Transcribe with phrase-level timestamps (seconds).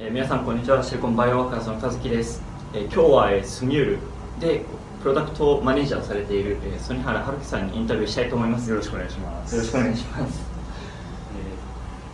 [0.00, 0.80] えー、皆さんこんにちは。
[0.80, 2.40] シリコンバイオワーカーズの和樹です、
[2.72, 3.98] えー、今日は、えー、スミュール
[4.38, 4.64] で
[5.02, 8.70] プロダクトマネージャーをされている、えー、曽根原春樹さんにインタビューしたいと思います。
[8.70, 9.56] よろしくお願いします。
[9.56, 10.40] よろしくお願いします、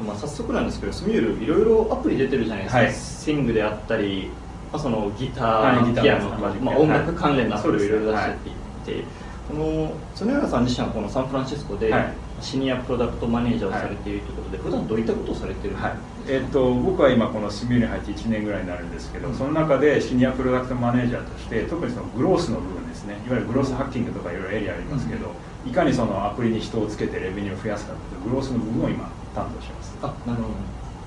[0.00, 4.30] えーまあ、早速なんですけどスミュールいろいろアプリ出てるじゃないですか、はい、スイングであったり、
[4.72, 8.52] まあ、そのギター、はい、ピアノまあ、音楽関連のアプリをいろいろ出してい
[8.86, 9.04] て、はい。
[9.48, 11.92] この曽根原さん自身はこのサンフランシスコで
[12.40, 15.66] シニアプロダクトマネージャーをされているということで、はい、普段どういったことをされて。
[15.66, 23.14] いるんですか、はいえーと、僕は今このスミューに入って1年ぐらいになるんですけど、その中でシニアプロダクトマネージャーとして特にそのグロースの部分ですね。
[23.26, 25.32] いわゆるグロースハッキングとかいろいろエリアありますけど、
[25.66, 29.96] いかにそのアプリに人をつけてレベニューを増やすかというグロースの部分を今担当します。
[30.02, 30.48] あなるほ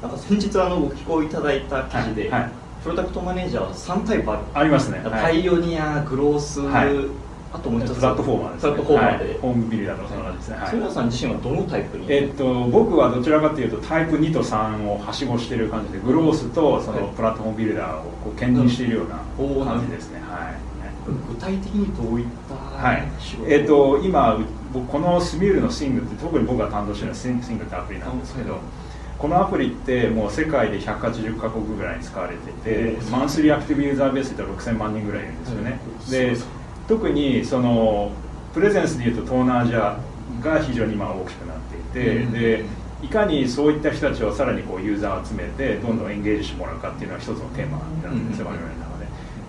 [0.02, 0.08] ど。
[0.08, 2.42] なんか先日あのご寄稿いただいた記事で、はい。
[2.42, 2.52] はい、
[2.84, 4.42] プロダクトマネージャーは3タイプある。
[4.54, 5.02] ありますね。
[5.04, 6.62] パイオニアグロース、
[7.54, 7.96] あともう一つ。
[7.96, 12.06] プラットフォーマーです、ね、プラットフォーマーで、はい、ホームビルダーのそのですね、はい、さん自身はどのタイプに？
[12.10, 19.18] えー、っと僕はどちらかというとタイプ2と3をはしごしている感じでグロースとそのプラットフォームビルダーをこう兼任しているような
[19.66, 20.68] 感じですね、はい。
[21.30, 23.08] 具体的にどういったはい。
[23.48, 24.40] えー、っと今
[24.92, 28.60] このスミュールのシングって特に僕が担当しているのはシングってアプリなんですけど、
[29.18, 35.80] このアプリってもう世界で180カ国ぐらいに使われててマンスリーアクティブユーザーベースで6000万人ぐらいいるんですよね、
[36.12, 36.36] で
[36.88, 38.12] 特にその
[38.54, 40.00] プレゼンスでいうと東南アジア
[40.42, 42.66] が非常に今大きくなっていて、うん、で
[43.04, 48.98] いかにそういった人たちをさらにこうユーザーを集めてどんどんエンゲージしてもらうかっていうのは一つのテーマなんですよ、うん、我々の中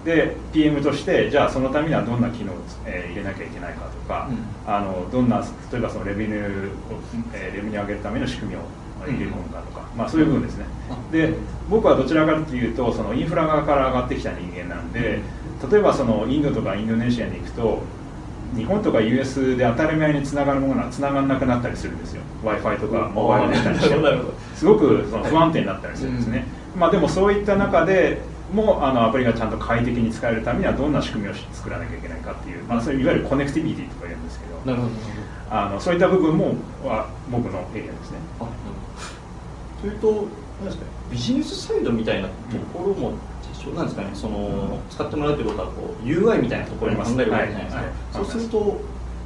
[0.04, 0.26] で。
[0.26, 6.72] で PM としてじゃあそのためにはどんな機能を、えー、入れなきゃいけないかとか、うん、あのどんな例えばそのレベニューを、
[7.32, 8.60] えー、レベニューを上げるための仕組みを
[9.06, 10.66] 入れ込むかとか、まあ、そういう部分ですね。
[11.12, 11.34] で
[11.70, 15.20] 僕はどちらかというとそのインフラ側から上がってきた人間なんで
[15.70, 17.82] 例えばそのインドとかインドネシアに行くと
[18.56, 22.22] 日本とか US で当たり前につながるものがつながらなくなったりするんですよ。
[22.44, 23.94] W i f i とかモバイルデータにして。
[24.56, 26.44] すごくその不安定になったりするんですね、
[26.76, 28.20] まあ、でもそういった中で
[28.52, 34.72] もあのアプリがちゃんと快適に使えるためにはどんな仕組みを作らなきゃいけないかっていう、まあ、それいわゆる connectivity とか言うんですけど。
[34.72, 34.94] なるほど。
[35.50, 36.54] あのそういった部分も
[36.84, 38.18] は僕のエリアですね。
[38.40, 38.46] あ
[39.80, 40.26] というと
[40.60, 42.32] 何ですかビジネスサイドみたいなと
[42.72, 43.37] ころも一緒
[43.74, 48.80] なんですかねその、使ってもらうということはこう UI みたいなところに考えるわけじゃないですか、はいはい、そうすると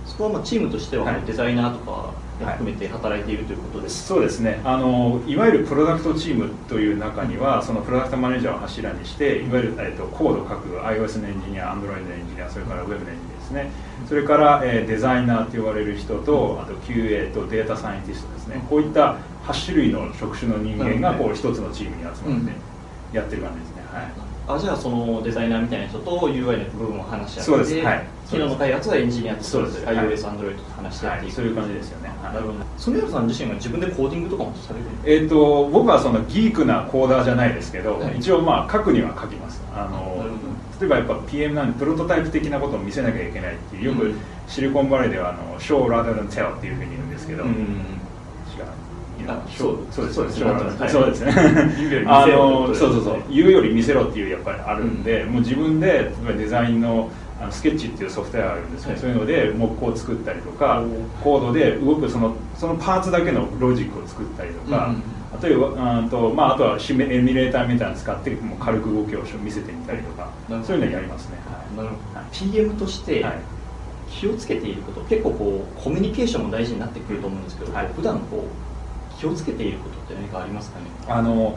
[0.06, 4.60] そこはまあチームとしてはデザイナーとか含めて働いているということです、はい、そうですね。
[4.65, 13.71] あのいわゆるプロダクトチームという中には、そのプロダクトマネージャーを柱にしていわゆる、えっと、コードを書く iOS のエンジニア Android のエンジニアそれから Web のエンジニアですね。
[14.09, 18.65] それから、えー、デザイナーと呼ばれる人とあと QA とデータサイエンティストですね。
[18.69, 29.84] こういった8種類の職種の人間がこう一つのチームに集まってやってる感じですね、はいあじゃあそのデザイナーみたいな人と UI の部分を話し合ってそうです、はい、機能の開発はエンジニアとそうです。
[29.84, 32.54] iOS、Android と話してっていう、そういう感じですよね、なるほど。
[32.78, 39.62] 曽根原さん自身は自分でコーディングとかもされるえっ、と僕はそのギークなコーダーじゃないですけど、一応まあ書くには書きます。
[39.75, 40.26] あの
[40.80, 44.14] 例えばやっぱ PM なんでプロトタイプ的なことを見せなきゃいけないっていうよく
[44.48, 48.02] シリコンバレーではあの show rather than tell っていうふうに言うんですけど、うん
[49.49, 51.33] そうそうですそうですそうですね。
[52.06, 53.16] あのそうそうそう。
[53.31, 57.10] 言うより見せろっていうやっぱりあるんで、もう自分で例えばデザインの
[57.41, 60.83] あのスケッチっていうソフトウェアがあるんですけど、そういうので木工を作ったりとか
[61.22, 64.94] コードで動くそのそのパーツだけのロジックを作ったりとか、
[65.43, 70.31] 例えばあと,、まあ、あとはシミエミュレーターみたいなの使ってもう軽く動きを見せてみたりとか
[70.62, 72.03] そういうのやりますね、はい、なるほど。
[72.33, 73.25] PM として
[74.09, 78.72] 気をつけていること、結構こうコミュニケーションも大事になってくると思うんですけど、はい、普段こう
[79.22, 80.87] 気をつけていることって何かありますかね？
[81.06, 81.56] あの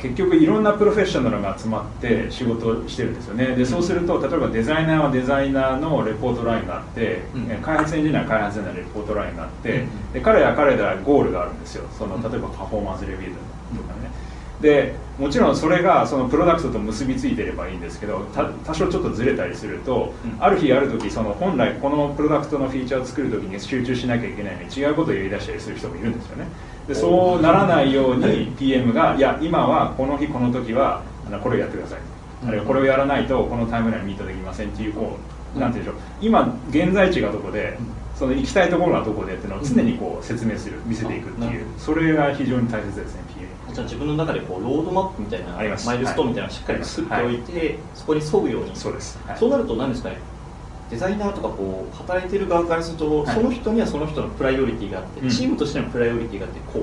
[0.00, 3.54] 結局いろんなプロフェッショナルが集まって仕事をしてるんですよね。
[3.54, 11.84] でそうすると例えばデザイナーはデザイナーのレポートラインがあって、うん、開発エンジニアは開発エンジニアのレポートラインがあって、うん、で彼ら彼らゴールがあるんですよ。
[11.96, 14.10] その例えばパフォーマンスレビューとかね、
[14.60, 18.26] でもちろんそれがそのプロダクトと結びついてればいいんですけど
[18.66, 26.48] 多少ちょっとずれたりすると、うん、ある日ある時その本来このプロダクトのフィーチャーを作る時に集中しなきゃいけないのに違うことを言い出したりする人もいるんですよね
[26.86, 31.02] でそうならないように PM がいや今はこの日この時は
[31.42, 32.00] これをやってください。
[32.46, 35.16] あるいはこれをやらないとこのタイムラインミートできませんっていうこ
[35.56, 36.00] うなんていうんでしょう。
[36.20, 37.78] 今現在地がどこで
[38.16, 41.66] その行きたいところはどこでっていうのを常にこう説明する見せていくっていう。
[41.78, 43.22] それが非常に大切ですね
[43.72, 48.76] じゃあ自分の中でこうロードマップみたいなマイルストーンみたいなのをしっかり作っておいて、はい、そこに沿うように。
[48.76, 50.18] そうです、はい、そうなると何ですかね
[50.92, 56.82] デザイナーとかこう働いてる側からすると、はい、その人にはその人のプライオリティがあって、うん、チームとしてのプライオリティがあってこう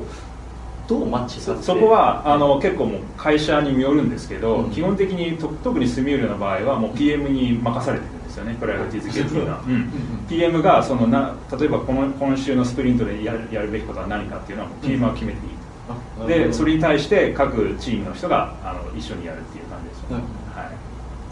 [0.89, 1.63] どうマッチさせて？
[1.63, 9.91] そこはあの結構もう会社によるんですけど、うん、基本的に特に Smule の場合はもう PM に任されてるんですよねプライオリティ付けっていうのは、うん、
[10.27, 20.23] PM がそのな例えばこの今週のスプリントでやるやるべきことは何かっていうのは PM は決めていいでそれに対して各チームの人があの一緒にやるっていう感じですよね、はい、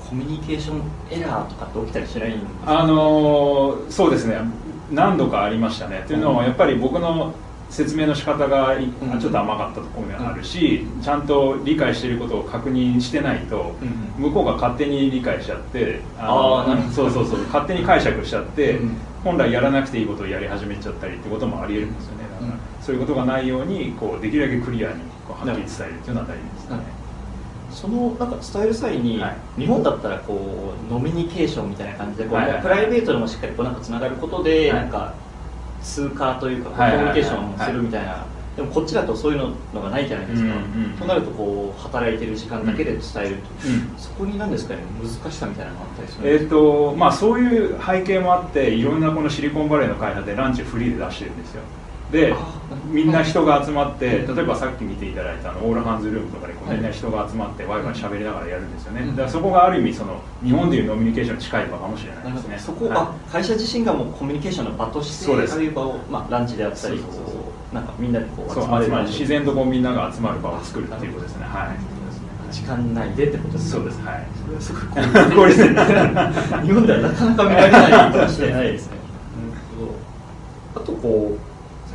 [0.09, 0.81] コミュニケーション
[1.11, 2.79] エラーとかって起きたりしないんですか？
[2.79, 4.39] あのそうですね。
[4.91, 7.33] 何度かありましたね、というのはやっぱり僕の
[7.69, 8.77] 説明の仕方が
[9.19, 13.75] ちょっと甘かったところがあるし、ちゃんと理解していることを確認してないと、
[14.17, 17.39] 向こうが勝手に理解しちゃってああそうそうそう。
[17.39, 18.79] 勝手に解釈しちゃって、
[19.25, 22.23] 本来やらなくていいことをやり始めちゃったりってこともありえるんですよね。
[22.39, 26.43] だから、そういうことがないようにこうできるだけクリアにこうはっきり伝えるっていうのは大事。
[26.43, 26.56] ですね。
[27.77, 35.13] そのなんか伝える際に、はい、日本だったらこうノミニケーションみたいな感じでこう、はいはい、プライベートでもしっかりこうなんかつながることで、はい、なんか
[35.83, 38.25] 通過というかコミュニケーションするみたいな、
[38.55, 51.61] でもこっちだとそういうのがないじゃないですか、うんうん、となるとこう働いてる時間だけで伝えると、うん、そこに何ですかね難しさみたいなのがあったりするえーとまあ、そういう背景もあっていろんなこのシリコンバレーの開発でランチフリーで出してるんですよ
[52.11, 52.33] で
[52.89, 62.59] みんな人が集まって例えばさっき見ていただいたあのオールハンズルームとかでこうみんな人が集まってワイワイ喋りながらやるんですよね、だからそこがある意味その日本でいうノミニケーションに近い場かもしれないですね。
[62.59, 67.01] そこ、は会社自身がもうコミュニケーションの場としてそういう場を、まあ、ランチであったり
[67.73, 69.07] なんかみんなでこう集まる。
[69.07, 71.45] 自然とこうみんなが集まる場を作るっていうことですね。
[71.45, 71.97] はい。
[72.53, 73.99] 時間内でってことですそうです。
[74.01, 74.25] はい。
[74.41, 75.75] それはすごい効率的
[76.65, 78.97] 日本ではなかなか見られないかもしれないですね。
[80.75, 81.46] あとこう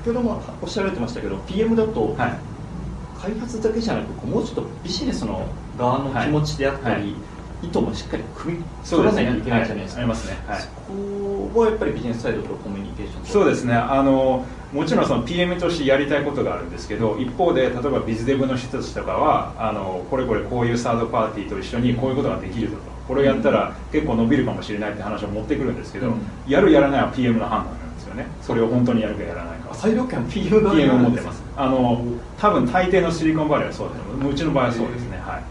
[0.02, 5.46] 先ほどもおっしゃられてましたけど PM だと、はい、開発だけじゃなくもうちょっとビジネスの
[5.78, 7.02] 側の気持ちであったり、はい。
[7.02, 7.14] はい
[7.62, 10.69] 意図もしっかり組み取らないといけないじゃないですか、ねはい、ありますね、はい、そ
[11.54, 13.75] こはやっぱりビジネスサイドとコミュニケーションそうですね。
[13.75, 22.76] あのもちろんその PM としてやりたいことがあるんですけど一方で例えばビズデブの人たちとかはあのこれこれこういうサードパーティーと一緒にこういうことができると。
[23.06, 27.81] これをやったら結構伸びるかもしれないって話を持ってくるんですけど、うん、やるやらないは PM の判断
[28.12, 28.26] よね。
[28.40, 29.74] それを本当にやるかやらないか。
[29.74, 31.42] 裁量権 PM が PM を持ってます。
[31.56, 32.04] あの
[32.38, 35.18] 多分大抵のシリコンバレーはそうですうちの場合はそうですね。
[35.18, 35.42] はい。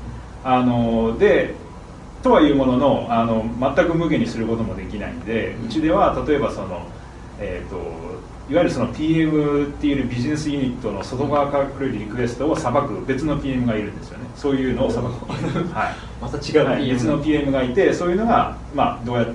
[0.44, 1.54] あので
[2.24, 6.88] とはいうもののあの全く無限にすることもできないんでうちでは例えばその、
[7.40, 7.78] えーと、
[8.52, 14.26] いわゆるその PM っていうビジネスユニットの外側から来るリクエストをさばく別の PM がいるんですよね。
[14.36, 14.92] そういうのを。
[14.92, 15.26] さばく、
[15.74, 19.26] はい、 また違う、はい、別の PM がいてそういうのが、まあ、どうや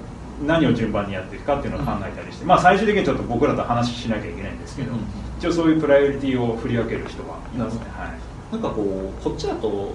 [0.44, 4.92] 何を順番にやっていくかっていうのを考えたりして、まあ、最終的にちょっと僕らと話しなきゃいけないんですけど、
[5.38, 9.94] 一応そういうプライオリティを振り分ける人はいますね、はい、なんかこうこっちだと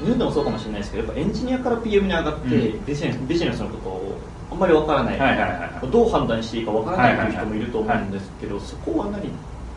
[0.00, 4.18] 日本でもそうかもしれないですけどやっぱエンジニアから PM に上がって、うん、ビジネスビジネスのことを
[4.50, 9.28] あんまりわからないはいはいはい、どう判断していいかわからないという人もいると思うんですけど、そこは何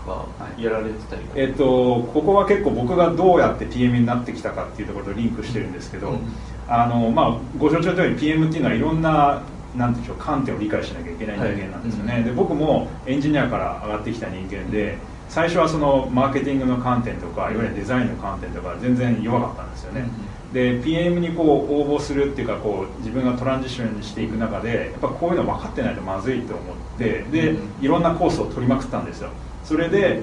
[0.03, 0.25] か
[0.57, 6.19] やられてたり、えっと、ここは結構僕がどうやって PM になってきたかっていうところとリンクしてるんですけど、うん、
[6.67, 9.43] あのまあ、ご承知の通り PM っていうのはいろんな
[9.75, 12.21] なんでしょう観点を理解しなきゃいけない人間なんですよね、はい。
[12.21, 14.97] うん、で僕もエンジニアから上がってきた人間で
[15.29, 20.05] 最初はそのマーケティングの観点とかいわゆるデザインの観点とか全然弱かったんですよね、
[20.53, 29.29] で PM にこう応募するっていうかこう自分がトランジションしていく中でやっぱこういうの分かってないとまずいと思ってでいろんなコースを取りまくったんですよ。
[29.63, 30.21] それで、はい、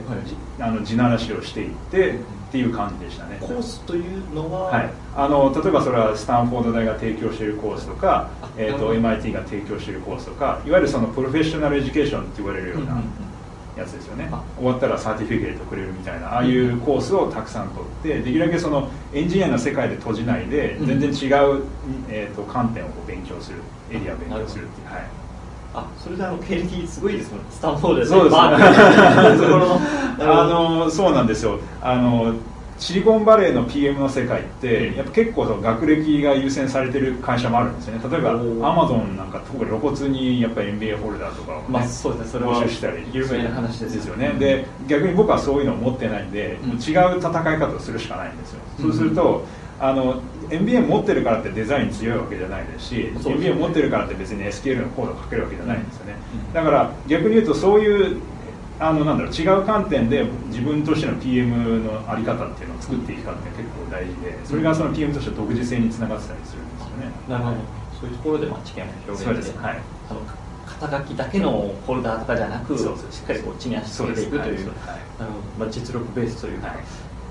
[0.60, 2.16] あの地ならしをしていって
[2.50, 3.38] っていう感じでしたね。
[3.40, 13.00] コースというのは、はい、あの例えばそれはスタンフォード大が提供しているコースとか、えーと、と MIT が提供しているコースとかいわゆるその professional education って言われるような、
[13.76, 14.28] やつですよね。
[14.56, 21.62] 終わったら certificate くれるみたいなああいうコースをたくさん取ってできるだけそのエンジニアの世界で閉じないで全然違う、
[22.08, 23.58] えーと、観点を勉強する
[23.92, 25.19] エリアを勉強するっていうはい
[25.72, 28.42] あそれであの経歴すごいですもんスタンフォードでそうです、ね、
[30.20, 31.58] あのそうなんですよ。
[31.80, 32.34] あの
[32.78, 38.10] シリコンバレーの PM の世界ってやっぱ結構その学歴が優先されてる会社もあるんですよね。
[38.10, 38.34] 例えばア
[38.74, 42.30] マゾンなんか特に露骨にやっぱり MBA ホルダーとかを、ね、まあ、そうですね。
[42.32, 44.34] それは募集したり有名な話ですよね。
[44.38, 49.44] で逆に僕はそういうのを持ってないんで、うん、違う戦い方をするしかないんですよ、うん、そうすると
[49.78, 50.20] あの
[50.50, 56.16] MBA 持ってるからってデザイン強いわけじゃないですし、ね、MBA 持ってるからって別に SQL のコードを書けるわけじゃないんですよね、
[56.48, 58.20] うん、だから逆に言うとそういう
[58.80, 67.12] あのなんだろう違う観点で自分としての PM の在り方っていうのを作っていくかって結構大事でそれがその PM として独自性につながってたりするんですよね。
[67.28, 67.56] なるほど、
[68.00, 69.78] そういうところでまあ知見を広げて、はい、
[70.08, 70.20] あの
[70.64, 74.98] 肩書きだけのフォルダーとかじゃなく、しっかりこう地に足つけていくという、はい、
[75.58, 76.76] まあ、実力ベースというか、はい、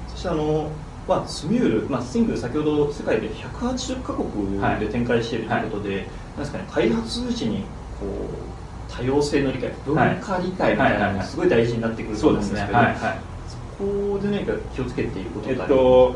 [0.10, 0.70] そしてあの、
[1.08, 7.64] まあ、スミュール、まあ、スティング先ほど世界で180カ国で展開しているということで、はい、なんですかね開発時に
[8.00, 12.68] こう多様性の理解文化理解みたいなのがすごい大事になってくると思うんですけど、
[13.48, 16.16] そこで何か気をつけていることえっと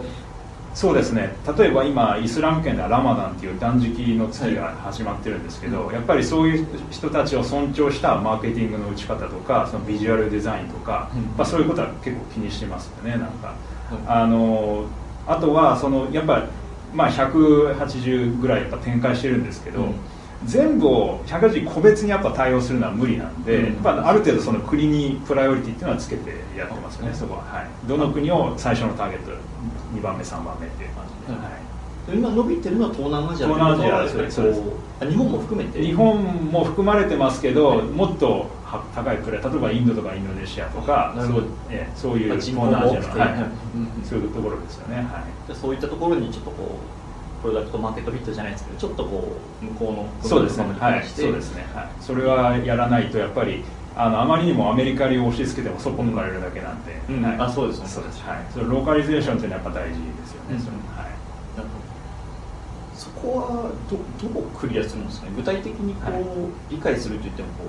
[0.73, 1.35] そうですね。
[1.57, 13.53] 例えば今イスラム圏ではラマダンっていう断食の月が始まってるんですけど、はい、やっぱりそういう人たちを尊重したマーケティングの打ち方とかそのビジュアルデザインとか、うん、まあ、そういうことは結構気にしてますよねなんか、
[14.07, 14.85] あの
[15.27, 16.45] あとはそのやっぱ
[16.93, 19.93] まあ180ぐらいやっぱ展開してるんですけど、うん。
[20.45, 29.31] 全部を180個別にやっぱ対応するのは無理なんで、うん、やっぱある程度その国にプライオリティっていうのはつけてやってますよね、うん、そこは、はい、どの国を最初のターゲット
[29.95, 32.17] 2番目3番目っていう感じで、はい。
[32.17, 35.81] 今伸びてるのは東南アジア東南アジアですね日本も含めて。
[35.81, 38.47] 日本も含まれてますけど、はい、もっと
[38.95, 46.79] 高いプライ例えばインドとかインドネシアとかそうえそういう東南アジアの、はい、そういうところですよね、はい、そういったところにちょっとこ
[47.39, 50.65] うプロダクトマーケットフィットじゃないですけどちょっとこう向こうのそうですね。
[50.79, 51.03] はい。
[51.05, 53.63] そうですね、はい、それはやらないとやっぱり
[53.95, 57.23] あのあまりにもアメリカに押し付けてもそっぽ抜かれるだけなんで、うん。
[57.23, 57.81] はい、あそうです。
[57.81, 58.21] ねそうです。
[58.23, 58.37] はい。
[58.51, 61.13] そのローカリゼーションっていうのはやっぱ大事ですよね、うん、そのはい。
[62.95, 63.97] そこはど
[64.29, 65.33] どうクリアするんですかね？
[65.35, 66.23] 具体的にこう、はい、
[66.71, 67.67] 理解するといってもこう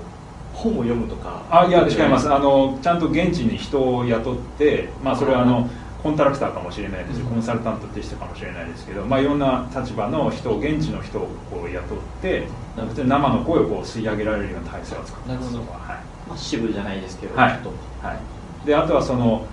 [0.55, 1.41] 本を読むとか。
[1.49, 2.33] あいや違います。
[2.33, 5.69] あのちゃんと現地に人を雇ってまあそれはあの、うん
[6.05, 7.19] コンタラクターかもしれないです。
[7.19, 12.47] し、コンサルタントって人かもしれないですけど、まあ、いろんな立場の人現地の人をこう雇って
[12.77, 16.29] 生の声をこう吸い上げられるような体制を作ってますなるほど、はい。
[16.29, 17.51] まあ、支部じゃないですけど、はい、
[18.03, 18.13] は
[18.63, 19.47] い、であとはその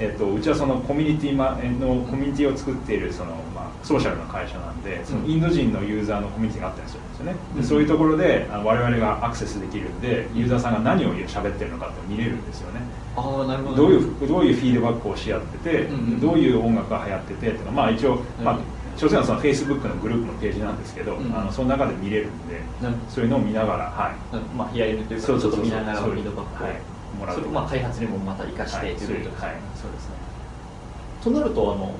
[0.00, 12.80] えーと、うちはそのコミュニティのコミュニティを作っているその、まあ、ソーシャルな会社なんでそのインド人のユーザーのコミュニティがあったりするんですよね、でそういうところで我々がアクセスできるんでユーザーさんが何を喋ってるのかって見れるんですよね。
[13.16, 13.76] あなるほど。
[13.76, 15.88] どういうどういうフィードバックをし合ってて、
[16.20, 18.58] どういう音楽が流行っててっていうのまあ一応、まあ、
[18.96, 22.60] 所詮はそのフェイスブックのグループのページなんですけど、うん、あのその中で見れるんで、
[23.08, 24.36] そういうのを見ながら、はい。
[24.56, 26.76] まあ、ヒアリングというかちょっと見ながらフィードバックを、はい、
[27.18, 30.14] もらうそれまあ開発にもまた生かして、はい、ということですね、はい、そうですね。
[31.24, 31.94] となるとあの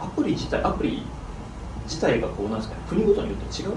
[0.00, 1.02] アプリ自体アプリ
[1.88, 3.72] 自体がこうなんですかね国ごとによって違う？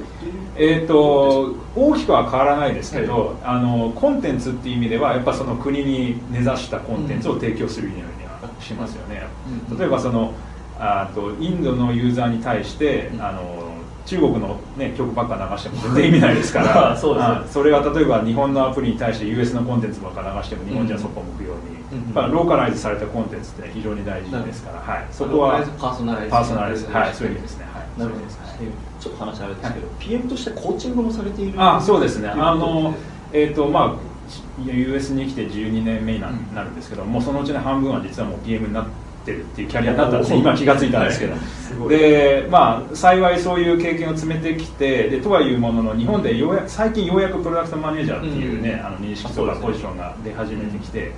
[0.58, 9.24] えっ、と大きくは変わらないですけど、はい、あのコンテンツっていう意味ではやっぱその国に根ざしたコンテンツを提供するようにはしますよね、
[9.70, 10.34] うん、例えばその
[10.78, 13.72] あとインドのユーザーに対して、うん、あの
[14.06, 28.26] 中国の、ね、曲ばっか流しても全然意味ないですから そうです、ね、それは例えば日本のアプリに対して US のコンテンツばっか流しても日本人はそこ向くように、うん、まあ、ローカライズされたコンテンツって非常に大事ですから、はい、そこはパーソナライズパーソナライズはいそういう意味ですね、はい、なるほど
[29.00, 32.30] ちょっと話あれですけど、はい、PM としてコーチングもされているあそうですね。
[32.30, 32.94] あの
[33.34, 34.12] えっ、ー、とまあ
[34.64, 38.86] US に来て12年目になるんですけど、うん、もうそのうちの半分は実はもう PM になっ
[39.26, 51.12] てるっていうキャリアだったんです今気が付いたんですけど、でまあ幸いそういう経験を詰めてきてでとはいうものの日本でようや最近ようやくプロダクトマネージャーっていうね、うん、あの認識とかポジションが出始めてきて、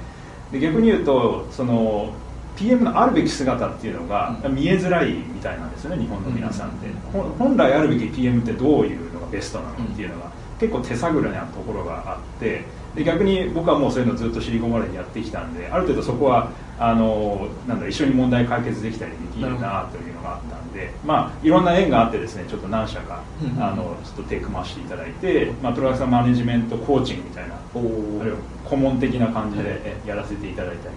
[0.52, 2.14] で逆に言うとその
[2.56, 12.64] PM のあるべき姿っていうのが見えづらいみたいなんですよね日本の皆さんって、本来あるべき PM ってどういうのがベストなのっていうのが結構手探りなところがあって
[12.96, 23.24] で逆に僕はもうそういうのずっとシリコンバレーにやってきたんである程度そこはあのなんだ一緒に問題解決できたりできるなというのがあったんで、まあ、いろんな縁があってですねちょっと何社か、
[23.60, 30.96] あのちょっと手組ましていただいて、まあ、プロダクトマネジメントコーチングみたいなあるいは顧問的な感じでやらせていただいたり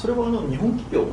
[0.00, 1.06] それはあの日本企業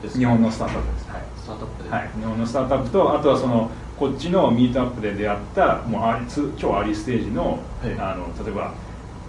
[0.00, 3.68] です日本のスタートアップです、はい、スタートアップで、はい、日本のスタートアップとあとはその
[3.98, 6.26] こっちのミートアップで出会ったもうアリ
[6.56, 7.58] 超アリステージの,、
[7.98, 8.74] あの例えば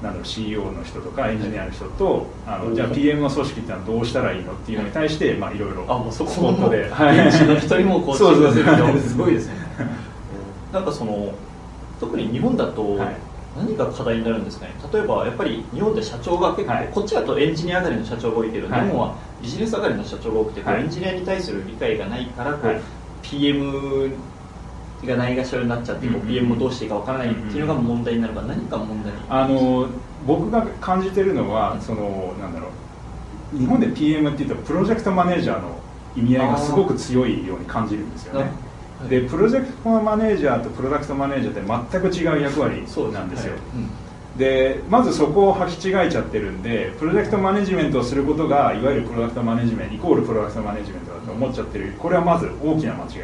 [0.04, 6.84] なんだろう CEO の人とかエンジニアの人と、あのじゃあ PM の組織ってのはどうしたらいいのっていうのに対して、まあ、いろいろあもうそこスポットで。
[6.88, 9.56] 現地の人にもこうチームするってすごいですね。
[10.72, 11.34] なんかその
[12.00, 12.98] 特に日本だと、
[13.60, 14.74] 何が課題になるんですかね？
[14.92, 22.82] 例えばやっぱり日本で社長が結構、はい、こっちだとエンジニア上がりの社長が多いけど、はい、日本はビジネス上がりの社長が多くて、はい、エンジニアに対する理解がないからこう、はい、
[23.22, 24.12] PM
[25.06, 29.88] がないがしろになっちゃって、うん、PM もどうしていいかわからないっていうのが問題になるか、何か問題あの
[30.26, 32.72] 僕が感じてるのは、そのなんだろう。
[33.58, 35.80] 日本で PM っていうとプロジェクトマネージャーの
[36.16, 38.52] 意味合いがすごく強いように感じるんですよね
[39.08, 43.54] でプロジェクトマネージャーとプロダクトマネージャーって全く違う役割なんですよ、
[44.36, 51.94] でまずそこを履き違えちゃってるんでプロジェクトマネジメントをすることがいわゆるプロダクトマネジメントイコールプロダクトマネジメント思っちゃってる。
[52.00, 53.16] これはまず大きな間違いで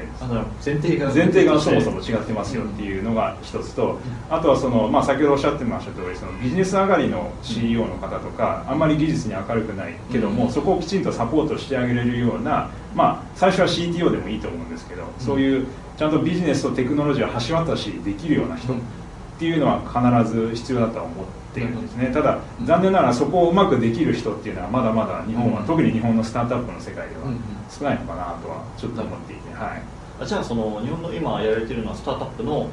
[0.62, 0.65] す。
[0.65, 22.12] 前提が前提がそもそも違ってますよっていうのが一つと、あとはその、まあ、先ほどおっしゃってました通りそりビジネス上がりの CEO の方とかあんまり技術に明るくないけども、そこをきちんとサポートしてあげれるような、まあ、最初は CTO でもいいと思うんですけど、そういうちゃんとビジネスとテクノロジーを橋渡しできるような人、っていうのは必ず必要だとは思っているんですね。
[22.13, 27.21] ただ残念ながらそこをうまくできる人っていうのはまだまだ日本は、特に日本のスタートアップの世界では
[27.69, 29.77] 少ないのかなとはちょっと思っていて、は
[30.24, 32.69] い、じゃあその日本の今やられてるのはスタートアップの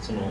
[0.00, 0.30] その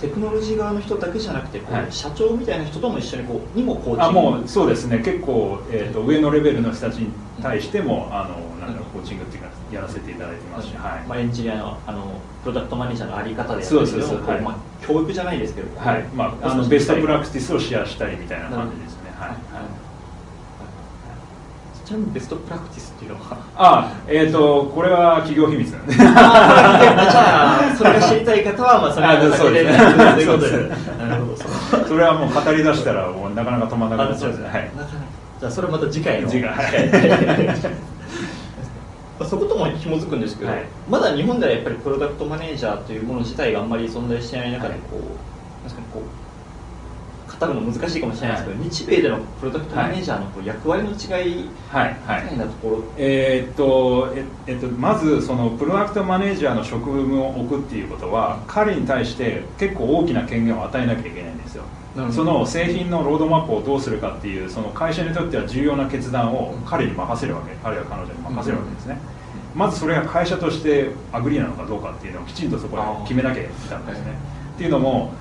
[0.00, 4.98] テクノロジー側の人だけじゃなくて、はい、社長みたいな人とも一緒にこうにもコーチングあもうそうですね。
[4.98, 7.10] 結構、えーと、上のレベルの人たちに
[7.42, 11.08] 対しても、あのなんだろうコーチングっていうかやらせていただいてますし、はい。
[11.08, 14.40] まあ、エンジニアのあのプロダクトマネージャーのあり方でやってるそうそうはい。
[14.40, 14.56] まあ、
[14.88, 16.02] 教育じゃないですけど、はい。
[16.14, 19.12] まあ、あのベストプラクティスをシェアしたりみたいな感じですね、
[21.84, 23.36] ちなみにベストプラクティスっていうのは？
[23.56, 25.70] あえっ、ー、とこれは企業秘密。
[25.70, 29.78] なんでじゃあそれが知りたい方はまあそれはそうですね。
[30.14, 30.68] ということで。
[31.08, 31.36] なるほど。
[31.86, 34.38] それはもう語り出したらもうなかなか止まらなくなっちゃうんで。
[34.38, 34.70] すね、はい、
[35.40, 36.28] じゃあそれまた次回の。
[36.28, 36.52] 次回。
[36.56, 37.97] はい
[39.24, 45.08] そことも紐づくんですけど、はい、まだ日本ではやっぱりプロダクトマネージャーというもの自体があんまり存在していない中でこう、はい、
[45.64, 46.28] 確かにこう
[47.40, 51.42] 語るの難しいかもしれないですけど、はい、日米でのプロダクトマネージャーのこう役割の違い。
[51.42, 61.64] みたいなところ、えー、っとええっとまずそのプロダクトマネージャーの職務を置くっていうことは彼に対して結構大きな権限を与えなきゃいけないんですよ
[62.12, 67.56] その製品のロードマップをどうするかっていうその会社にとっては重要な決断を彼に任せるわけ。
[67.64, 68.98] あるいは彼女に任せるわけですね、
[69.54, 74.12] まずそれが会社として agree なのかどうかっていうのをきちんとそこで決めなきゃいけないんですね。
[74.54, 75.12] っていうのも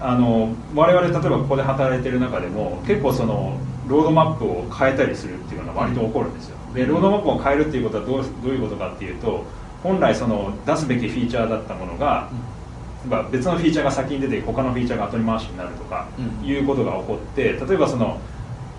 [0.00, 6.56] あの我々例えばここで働いてる中でも結構そのロードマップを変えたりするっていうのが割と起こるんですよ。
[6.74, 9.44] でロードマップを変えるっていうことはどうどういうことかっていうと
[9.82, 12.55] 本来その出すべきフィーチャーだったものが、ま
[13.10, 16.08] あ、別のフィーチャーが先に出て他のフィーチャーが後に回しになるとか
[16.42, 18.18] いうことが起こって例えばその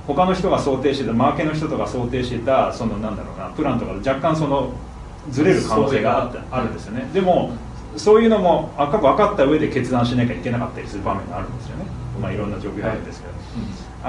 [0.05, 4.74] 他の人が想定してたマーケの人とか想定してたそのなんだろうなプランとか若干その
[5.29, 7.10] ずれる可能性があるんですよね。
[7.13, 7.51] でも
[7.98, 11.86] そういうのも分かった上で決断しなきゃいけなかったりする場面があるんですよね、
[12.22, 13.41] まあ、いろんな状況があるんですけど、はい、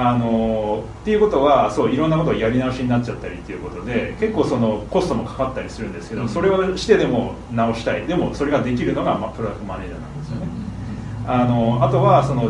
[0.01, 8.07] あのっていうことはそういろんなことをやり直しになっちゃったりっていうことで結構そのコストもかかったりするんですけど、それをしてでも直したい。
[8.07, 10.47] でもそれができるのが、まあ、プロダクトマネージャーなんですよね、
[11.27, 12.43] あのあとはその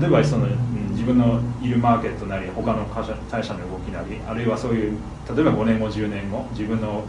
[0.00, 0.46] 例えばその
[0.92, 4.96] 自分のいるマーケットなり他の会社会社の動きなりあるいはそういう
[5.36, 7.04] 例えば5年後10年後自分の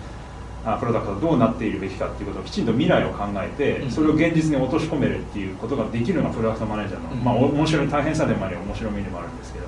[0.75, 9.65] プロダクトがどうなっているべきかっていうことをきちんと未来を考えてそれを現実に落とし込めるっていうことができるのがプロダクトマネージャーの、まあ、面白い大変さでもあり面白みでもあるんですけど、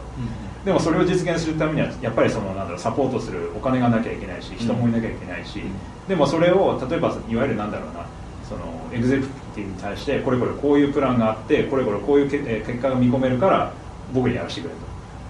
[0.66, 5.62] でもそれを実現するためにはやっぱりそのなんだろうサポートするお金がなきゃいけないし人もいなきゃいけないし、
[6.08, 8.06] でもそれを例えばいわゆるなんだろうな
[8.48, 13.72] そのエグゼクティブに対してこれこれこういうプランがあってこれこれこういうけ、え結果が見込めるから
[14.14, 14.74] 僕にやらせてくれ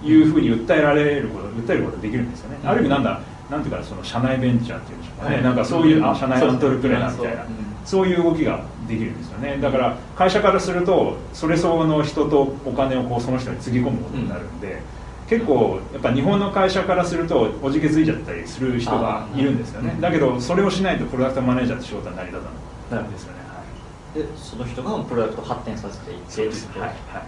[0.02, 7.46] というふうに訴えられること訴えることができるんですよね、ある意味なんだなんていうかその社内ベンチャーっていうんでしょうかね、はい、なんかそういう、あ社内アントレプレナーみたいな。
[7.86, 9.58] そういう動きができるんですよね。
[9.58, 14.84] だから会社からするとそれ相応の人とお金をこうその人につぎ込むことになるんで、
[15.28, 19.98] 結構やっぱ日本の会社からするとおじけづいちゃったりする人がいるんですよね。
[20.00, 22.42] だけどそれをしないとプロダクトマネージャーって仕事は成り立
[22.90, 26.90] たないんですよね、はい、でその人がプロダクト発展させていってはい。
[26.90, 27.24] はい、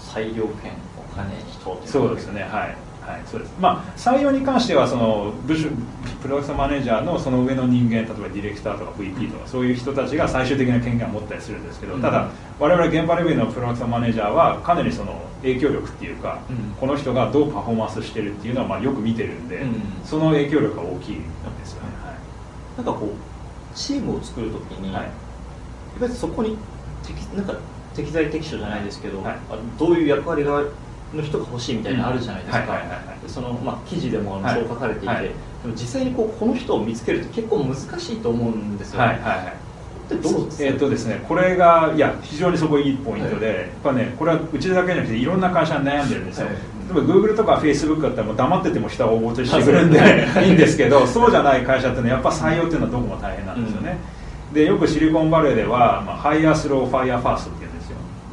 [0.00, 2.42] 裁量権お金人そうですね。
[2.42, 3.52] はいはい、そうです。
[3.58, 5.68] まあ、採用に関してはその部署
[6.22, 21.24] プロダクトマネージャーのその上の人間例えばディレクターとか VP とかそういう人たちが最終的な権限を持ったりするんですけど、ただ我々現場レベルのプロダクトマネージャーはかなりその影響力っていうか、うん、この人がどうパフォーマンスしてるっていうのはまあよく見てるんで、うん、その影響力が大きいんで
[21.64, 22.16] すよね、はい、
[22.76, 25.12] なんかこうチームを作るときに、はい、やっ
[26.00, 26.56] ぱりそこに
[27.02, 27.54] 適なんか
[27.94, 29.38] 適材適所じゃないですけど、はい、
[29.78, 30.62] どういう役割が
[31.14, 32.80] の人が欲しいみたいなのあるじゃないですか。
[33.26, 35.16] その、まあ、記事でもそう書かれていて、はい。
[35.16, 35.32] はい、で
[35.68, 39.70] も実際にこうこの人を見つけるって結構難しいと思うんですよ、ね、はいはいはい。
[40.12, 49.98] えーとですね、これがいや非常にそこいいポイントで、はい、やっぱねこれはうちだけじゃなくていろんな会社が悩んでるんですよ、はい、例えば Google とか Facebook だったらもう黙ってても人は応募してくれるんで
[50.44, 50.50] い。
[50.50, 53.98] いんですけどそうじゃない会社ってねやっぱ採用っていうのはどこも大変なんですよね、
[54.48, 57.69] うん、でよくシリコンバレーでは、まあ、 hire slow fire fast っていう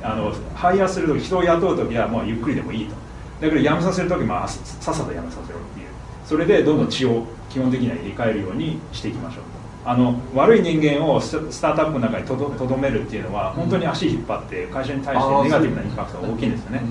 [0.04, 2.96] あのハイヤーする時人を雇う時はもうゆっくりでもいいと。
[3.42, 5.88] だけど辞めさせる時もさっさと辞めさせろっていう。
[6.26, 9.58] それでどんどん血を基本的には入れ替えるようにしていきましょうと。
[9.90, 11.32] あの悪い人間をス
[11.62, 16.82] タートアップの中にとどめるっていうのは本当に足引っ張って会社に対してネガティブなインパクトが大きいんですよね。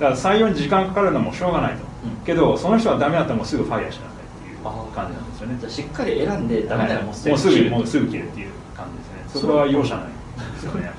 [0.00, 1.84] だから採用に時間かかるのもしょうがないと。
[2.26, 5.58] けどその人はダメだったらもうすぐファイヤーしなさいっていう感じなんですよね。
[5.60, 9.40] じゃしっかり選んでダメならもうすぐ、はい、もうすぐ切るっていう感じですね。
[9.42, 10.94] そこは容赦ないですよねはい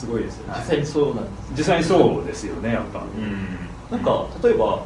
[0.00, 3.00] すごいですよ、実際にそうなんです実際にそうですよねやっぱ。
[3.00, 3.96] うん。
[3.96, 4.84] なんか例えば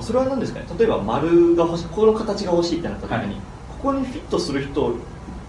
[0.00, 0.66] それは何ですかね？
[0.78, 4.94] 例えば丸が欲しいこの形が欲しいってなった時に、はい、ここにフィットする人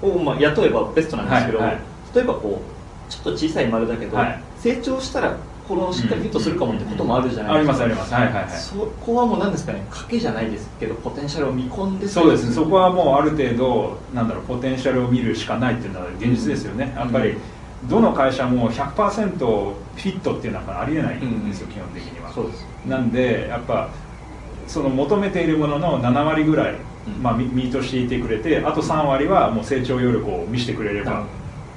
[0.01, 1.79] を、まあ、雇えばベストなんですけど、はいはい、
[2.15, 8.13] 例えばこうちょっと小さい丸だけど、はい、成長したらこのしっかりフィットするかもってこともあるじゃないですか、ありますあります。
[8.13, 8.49] はいはいはい。
[8.49, 9.85] そこはもう何ですかね？
[9.89, 12.53] 賭けじゃないですけどポテンシャルを見込んでそうですね。
[12.53, 17.37] そこはもうある程度なんだろうポテンシャルを見るしかないっていうのは現実ですよね、うん、やっぱり
[17.89, 22.31] どの会社も100%フィットっていうのはありえないんですよ、うん、基本的には。
[22.31, 22.65] そうです。
[22.87, 23.89] なんでやっぱ
[24.67, 26.75] その求めているものの7割ぐらい、
[27.21, 31.25] まあ、 meet していてくれてあと3割はもう成長余力を見せてくれれば、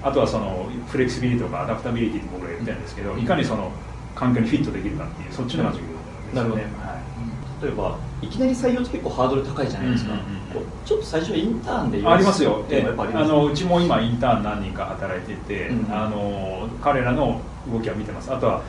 [0.02, 3.72] あとはその flexibility とか adaptability って僕が言ってるんですけど、いかにその
[4.14, 10.35] 環境にフィットできるかっていうそっちのが重要ですね、なるほど、はい、例えばいきなり採用って結構ハードル高いじゃないですか、うんうんうん、
[10.84, 12.64] ちょっと最初はインターンでありますよ。
[12.70, 17.40] えあのうちも今インターン何人か働いてて、うんうん、あの彼らの
[17.70, 18.32] 動きは見てます。
[18.32, 18.62] あとは、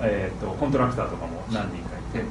[0.00, 2.24] うんうん、えーと、とコントラクターとかも何人かいて、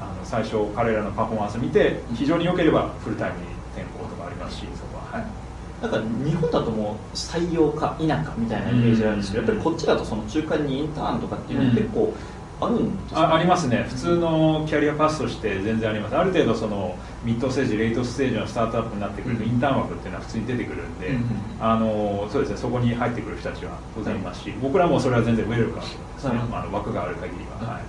[0.00, 5.18] あの最初彼らのパフォーマンス見て非常に良ければフルタイムに転校とかありますしそこは。
[5.18, 5.48] はい。
[5.80, 12.12] なんか日本だともう採用か否かみたいなイメージあるんですけど、やっぱりこっちだとその中間にインターンとかっていうの結構
[12.60, 13.86] あるんですか、ね、あありますね。
[13.88, 16.16] 普通のキャリアパスとして全然あります。
[16.16, 21.16] ある程度そのミッドステージレイトステージのスタートアップになってくると、インターン枠っていうのは普通に出てくるんで、
[21.60, 22.56] あのそうですね。
[22.56, 25.86] そこに入ってくる人たちは当然いますし、僕らもそれは全然ウェルカムで
[26.18, 26.24] す。
[26.24, 27.80] ね、あの枠がある限りは、はい。
[27.80, 27.82] はい、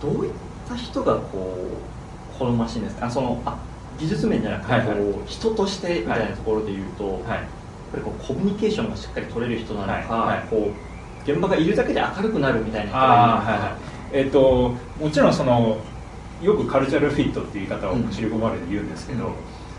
[0.00, 0.32] どういっ
[0.68, 1.56] た人がこ
[2.36, 3.06] う好ましいんですか？
[3.06, 3.58] あそのあ
[3.98, 7.26] 技術面じゃなくて、はいはい、人としてみたいなところで言うと、はい、やっ
[7.92, 10.38] ぱりこうコミュニケーションがしっかり取れる人なのか、はい。
[10.38, 10.89] はい、こう
[11.24, 13.06] 現場がいるだけで明るくなるみたいなは
[13.44, 15.78] いはい、えーと、もちろんその
[16.42, 19.32] よくカルチャルフィットっていう言い方をシリコンバレーで言うんですけど、うん、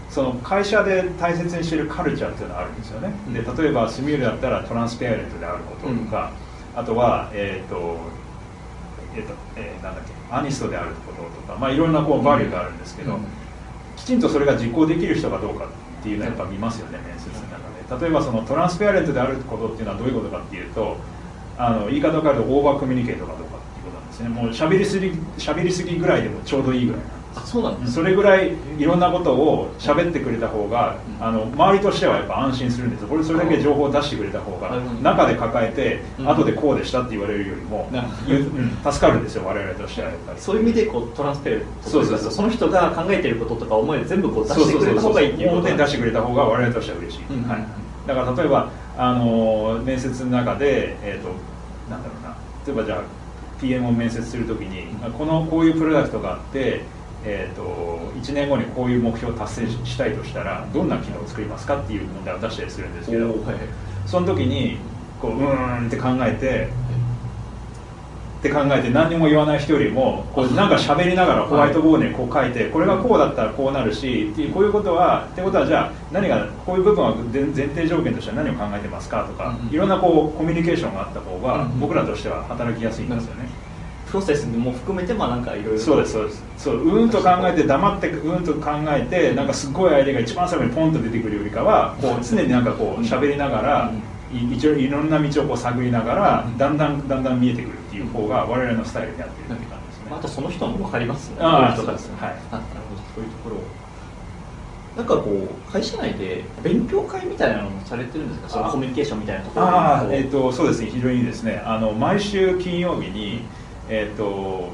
[0.09, 6.33] その会社で大切にしているカルチャーっていうのがあるんですよね、うん、で例えばスミュールだったらトランスペアレントであることとか、
[6.73, 7.97] うん、あとは、えーと
[9.15, 13.19] えーとえー、なんだっけアニストであることとか、まあ、いろんなこうバリューがあるんですけど、
[13.97, 18.05] きちんとそれが実行できる人かどうかっていうのはやっぱ見ますよね面接の中で。
[18.05, 20.95] 例えばそのトランスペアレントであることっていうのはどういうことかっていうと
[21.61, 24.29] あの言い方を変えるとオーバーコミュニケートかどうかっていうことなんですね。
[24.29, 37.89] もう喋りすぎ喋りすぎぐらいでもちょうどいいぐらいなんあそうなんそれぐらいいろんなことを喋ってくれた方が、あの周りとしてはやっぱ安心するんですこれそれだけ情報を出してくれた方が中で抱えて、後でこうでしたって言われるよりも、
[38.83, 40.39] 助かるんですよ我々としてはやっぱり。
[40.41, 47.65] そういう意味でこうトランスペルそうそうそうその人が考えてることとか思いで全部こう出してくれた方がいいっていうこと出してくれた方が我々としては嬉しい、はい、
[48.07, 51.29] だから例えばあの面接の中で、えーと、
[51.89, 52.35] なんだろうな。
[52.65, 53.01] 例えばじゃあ
[53.59, 54.87] PM を面接するときに、
[55.17, 56.81] このこういうプロダクトがあって
[57.23, 63.37] えーと、1年後にこういう目標を達成したいとしたらどんな機能を作りますかっていう問題を出したりするんですけど、はい、
[64.07, 64.77] その時に
[65.21, 66.69] こううーんって考えて、
[68.39, 83.49] って考えて何にも言わない人よりもこうなんか喋りながらホワイトボードにこう書いてこれがこうだったらこうなるしっていうこういうことはってことはじゃあ何がこういう部分は前提条件としては何を考えてますかとかいろんなこうコミュニケーションがあった方が僕らとしては働きやすいんですよね。
[84.07, 86.43] プロセスも含めてまあなんかいろいろそうですそうです。
[86.57, 93.91] そううんと考えて黙ってうんと考えてなんかすごいアイデアが一番最後にポンと出てくるよりかはこう常になんかこう喋りながら、
[94.33, 101.37] 一応いろんな道をこう探りながら、だんだんだんだん見えてくるっていう方が我々のスタイルになってるっていう感じですね、あとその人も分かりますね。
[101.39, 102.11] ああそうです。
[102.19, 103.55] はいあなるほどそういうところ
[104.97, 108.49] なんかこう会社内で勉強会みたいなのもされてるんですか？
[108.49, 110.89] そのコミュニケーションみたいなところああ、えーと、そうですね。
[110.89, 111.61] 非常にですね。
[111.65, 113.41] あの毎週金曜日に、
[113.89, 114.69] えーと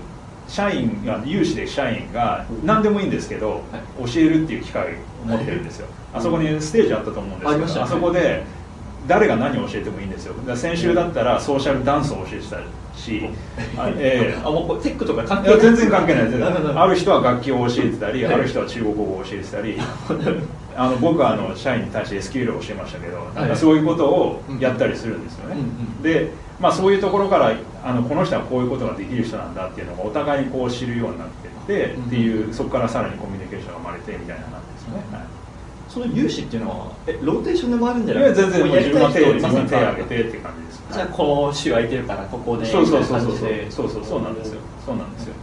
[0.47, 3.60] 社員が有志で社員が何でもいいんですけど、
[3.99, 8.43] 教えるっていう機会を持ってるんですよ、あそこにステージあったと思うんですけど、あそこで
[9.07, 10.33] 誰が何を教えてもいいんですよ。
[10.55, 12.57] 先週だったらソーシャルダンスを教えてた
[12.97, 13.29] し、
[13.77, 15.59] あえー、あもうテックとか関係ない。
[15.61, 19.77] 全然関係ないある人は楽器を教えてたり、ある人は中国語を教えてたり
[20.75, 25.55] あの僕はあの社員に対して SQL を教えましたけど、なんかそういうことをやったりするんですよね、
[26.03, 34.45] でまあ、そういうところからあのこの人はこういうことができる人なんだっていうのがお互いにこう知るようになってってっていうそこからさらにコミュニケーションが生まれてみたいな
[36.03, 38.29] その融資っていうのはえローテーションで回るんじゃない？
[38.29, 43.31] ですか全然自分の手を自分の手を挙げてって感じですじゃあこの週空いてるからここでそうそうそうそう。
[43.69, 44.60] そうそうそうなんですよ。
[44.86, 45.33] そうなんですよ。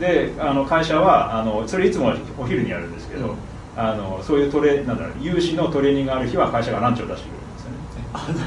[0.00, 3.34] であの会社はあのそれいつもお昼にやるんですけど、うん、
[3.76, 7.38] あのそういうトレなんだろう融資のトレーニングがある日は会社がランチを出してくる。
[7.38, 7.45] あ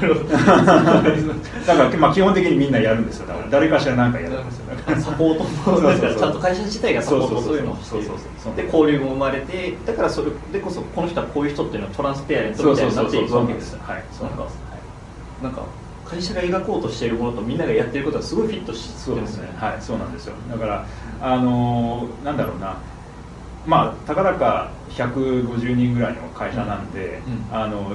[0.00, 0.28] るほど。
[0.32, 3.26] だからまあ基本的にみんなやるんですよ。
[3.26, 4.64] だから誰かしら何かやるんですよ。
[4.98, 11.46] サポートもちゃんと会社自体がサポートそういうのをしてで交流も生まれてだからそれでこそこの人はこう。
[11.46, 14.28] いう人っていうのはトランスペアレントみたいになっていくわけですはいそう。
[14.28, 14.46] なんか、
[15.42, 15.62] なんか
[16.04, 16.82] 会社が描こう。
[16.82, 19.16] としているものとみんながやってることはすごいフィットしてそう。
[19.16, 20.86] ですねはいそうなんですよだから
[21.22, 22.58] あのー、なんだろう。
[22.58, 22.76] な
[23.66, 27.92] まあたかだか150人ぐらいの会社なんで、うん、あの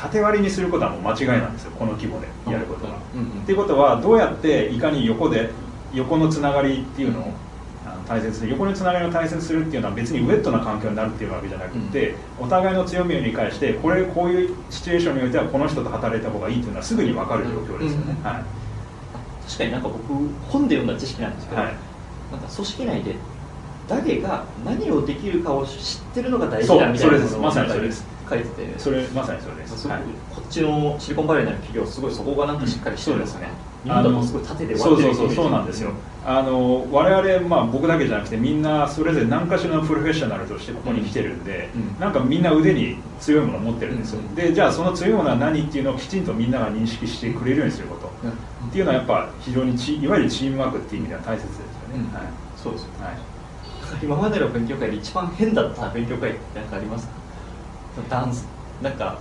[0.00, 2.96] 縦割りにすることはもう間違いなんですよこの規模でやることは。
[3.42, 5.50] っていうことはどうやっていかに横で
[5.92, 7.32] 横のつながりっていうのを
[8.08, 20.02] 大切で横につながりを大切にするっていうのは別にウェットな環境になるっていうわけじゃなくて、お互いの強みを理解してこれこういうシチュエーションにおいてはこの人と働いた方がいいっていうのはすぐに分かる状況ですよね、はい、確かになんか僕
[20.50, 21.72] 本で読んだ知識なんですけど、はい、
[22.32, 23.14] なんか組織内で
[23.88, 28.78] 誰が何をできるかを知ってるのが大事だみたいなのをまさにそれです書いてて。
[28.78, 30.00] それまさにそれです、はい、
[30.34, 33.48] こっちのシリコンバレーの企業すごいそこがなんかしっかりしてるんですね、
[33.84, 35.92] 日本だとすごい縦で割ってるそうそうそうそうなんですよ、
[36.24, 52.24] あの我々、まあ、僕だけじゃなくてみんなそれぞれ何かしらのプロフェッショナルとしてここに来てるんで、うん、なんかみんな腕に強いものを持ってるんですよ、うん、でじゃあその強いものは何っていうのをきちんとみんなが認識してくれるようにすること、うん、っていうのはやっぱ非常にちいわゆるチームワークっていう意味では大切ですよね、はい、
[52.56, 53.18] そうですよ、はい、
[54.04, 57.19] 今までの勉強会で一番変だった勉強会って何かありますか？
[58.08, 58.46] ダンス
[58.82, 59.18] なんか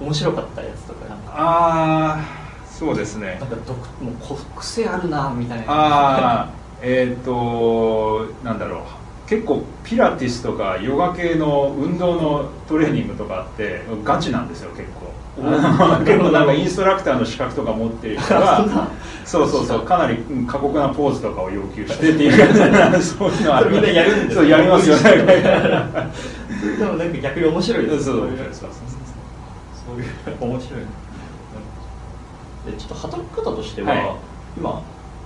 [0.00, 1.08] 面白かったやつとか。
[1.08, 3.38] なんかああそうですね。
[3.40, 5.64] なんか独もう癖あるなみたいな。
[5.66, 8.82] ああえっ、ー、となんだろう。
[9.28, 15.08] 結構ピラティスとかヨガ系の運動のトレーニングとかってガチなんですよ結構。
[15.38, 18.88] 結構 なんかインストラクターの資格とか持ってる人が
[19.24, 22.32] そうそうそうかなり過酷なポーズとかを要求してっていう。
[23.02, 23.70] そういうのある。
[23.70, 25.02] みんなやるんですそうやりますよね
[26.60, 27.86] でもなんか逆に面白い。
[27.86, 28.16] ですそう。
[28.16, 28.70] そうそう
[29.88, 30.80] そういう面白い。
[32.66, 34.16] でちょっと働き方としては、はい、
[34.58, 34.82] 今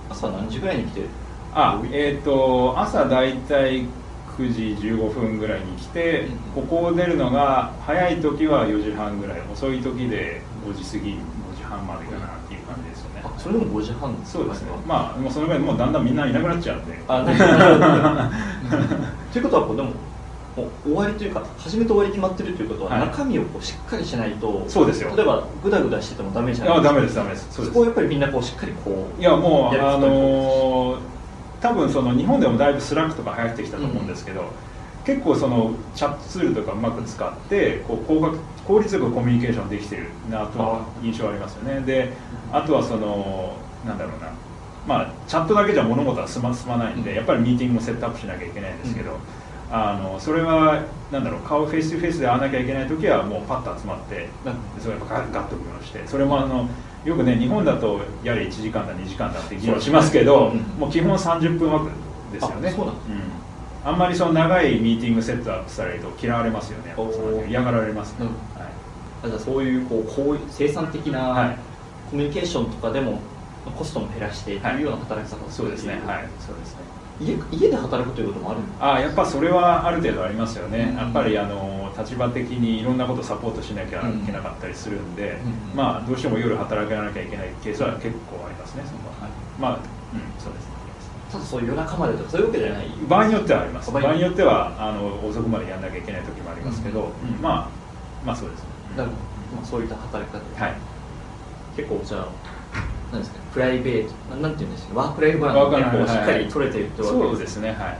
[0.09, 1.01] 朝何時ぐらいに来て？
[1.53, 3.85] あえっ、ー、と朝大体
[4.37, 9.41] 9時15分ぐらいに来て、ここを出るのが早い時は4時半ぐらい。
[9.51, 11.15] 遅い時で5時過ぎ5
[11.55, 14.15] 時半までかなっていう感じですよね、あそれでも5時半。
[14.25, 14.71] そうですね。
[14.87, 16.99] まあもうそのぐらいもうだんだんみんないなくなっちゃうんで。
[17.07, 17.23] あ
[19.31, 19.91] ということはこうでも
[20.55, 25.15] もう終わりというか始めと終わり決まってるということは、中身をこうしっかりしないとそうですよ。
[25.15, 27.15] 例えばぐだぐだしててもダメじゃないですかあダメです。
[27.15, 27.65] ダメです。
[27.65, 30.99] そこをやっぱりみんなこうしっかりこういやもうあのー、
[31.59, 34.47] 多分その日本でもだいぶ Slack とか流行ってきたと思うんですけど、うん、
[35.05, 38.37] 結構そのチャットツールとかうまく使ってこう効果
[38.67, 41.81] 効率よくコミュニケーションできてるなとは印象ありますよね。
[41.81, 42.13] で
[42.51, 44.31] あとはそのなんだろうな。
[44.85, 49.17] まあチャットだけじゃ物事は進ま進まないんで、やっぱりミーティングもセットアップしなきゃいけないんですけど、うん
[49.75, 54.29] あのそれはなんだろう顔フェイスフェイスで会わなきゃいけない時はもうパッと集まって
[54.79, 56.69] それやっぱガッと組みしてそれもあの
[57.03, 61.89] よくね日本だとやれ1時間だ2時間だって議論しますけど、もう基本30分枠
[62.31, 62.69] ですよね。
[62.69, 66.95] うん、あんまりその長いミーティングセットアップされると嫌われますよね。
[67.49, 68.27] 嫌がられますね、うん。
[68.27, 68.69] は
[69.25, 71.57] い、じゃあそういうこうこう生産的な
[72.11, 73.19] コミュニケーションとかでも
[73.75, 76.01] コストも減らしてというような働き方をする、はい、そうですね。
[76.05, 76.27] はい。
[76.39, 85.37] そうですね家家で働くということもあるあやっぱそれはある程度ありますよね、うん、やっぱりあの立場的にいろんなことをサポートしなきゃいけなかったりするんで、
[85.71, 89.79] うん、まあどうしても夜働かなきゃいけないケースは結構ありますね、はい、まあ、うん、
[90.39, 90.73] そうですね。
[91.31, 92.87] ただそういう夜中までとかそういうわけじゃない？
[93.09, 93.91] 場合によってはあります。
[93.91, 94.43] 場合によって？
[94.43, 97.09] はあの遅くまでやんなきゃいけない時もありますけど、
[97.41, 97.69] まあ
[98.23, 98.67] まあそうですね。
[98.97, 99.03] ま
[99.61, 100.63] あ、そういった働き方。
[100.63, 100.75] はい。
[101.75, 102.27] 結構じゃあ
[103.13, 107.97] なんですかプライベートなんていうんですかワークライフバランスが結構しっかり取れてるってわけです、そうですねは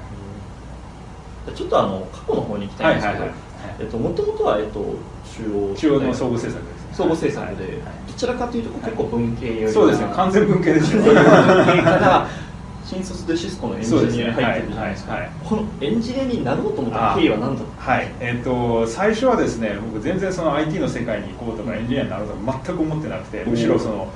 [1.51, 1.55] い。
[1.55, 3.25] ちょっとあの過去の方に行きたいんですけど、
[3.79, 12.27] えっともともとはえっと中央中央の総合政策です、ね、総合政策で、どちらかというと結構文系よりそうですね完全文系ですよ文系から
[12.85, 18.11] 新卒でシスコのエンジニアに入ってるじゃないですか、このエンジニアになろうと思った経緯は何だったはい。
[18.19, 24.11] えーと、最初はですね僕全然その IT の世界に行こうとかエンジニアになろうとか全く思ってなくてむしろその、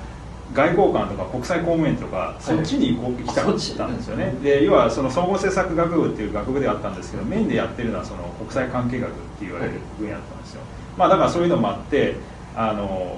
[0.53, 10.61] 外交官とか国際公務員とかそっちに行こう行きたかったんですよね、で要はその総合政策学部っていう学部であったんですけどメインでやってるのはその国際関係学って言われる分野だったんですよ、
[10.97, 12.15] まあだからそういうのもあって
[12.55, 13.17] あの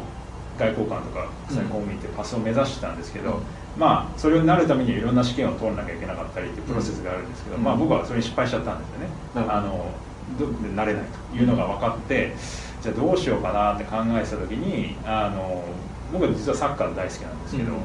[0.58, 3.42] 外交官とか国際公務員ってパスを目指してたんですけど、うん、
[3.78, 9.92] まあそれになるためにはいろんな試験を通らなきゃいけなかったりっていうプロセスがあるんですけど、うん、まあ僕はそれに失敗しちゃったんですよね、うん、あの
[10.76, 12.34] なれないというのが分かって、
[12.82, 15.64] じゃあどうしようかなって考えてた時にあの
[16.12, 17.80] 僕は実はサッカー大好きなんですけど、うん、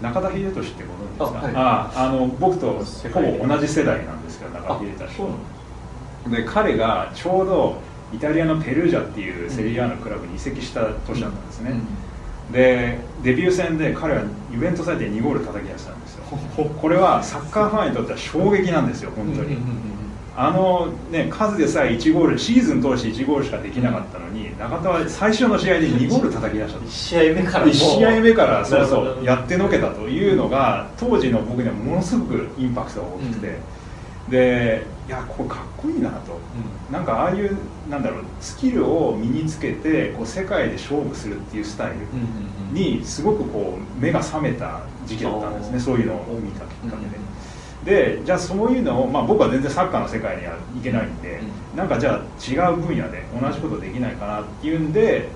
[0.00, 0.76] 中田英寿ってご存知で
[1.26, 1.40] すか？
[1.40, 2.66] あ、はい、ああの僕と
[3.12, 7.76] ほぼ同じ世代なんですけど中田英寿で彼がちょうど
[8.14, 11.72] イタリアのペルージャっていうセリアのクラブに移籍した年だったんですね、
[12.48, 16.24] うん、でデビュー戦で彼はイベントサイトで2ゴール叩き出したんですよ。
[16.80, 19.56] これはサッカーファンにとっては衝撃なんですよ本当に、
[20.36, 33.58] あの、ね、数でさえ1ゴールシーズン通して1ゴールしかできなかったのに中田は最初の試合で2ゴール叩き出した1試合目から1試合目からそうそうやってのけたというのが当時の僕にはものすごくインパクトが大きくて、
[34.28, 37.56] でいやこれかっこいいなと、うん、なんかああいう
[37.90, 41.96] なんだろうスキルを身につけてこう世界で勝負するっていうスタイル
[42.72, 45.78] にすごくこう目が覚めた時期だったんですね。
[45.78, 45.98] そう。
[45.98, 47.18] いうのを見たきっかけで。
[47.84, 51.40] でじゃあそういうのを、まあ、僕は全然サッカーの世界にはいけないんで、
[51.72, 55.28] うん、なんかじゃあ違う分野で同じことできないかなっていうんで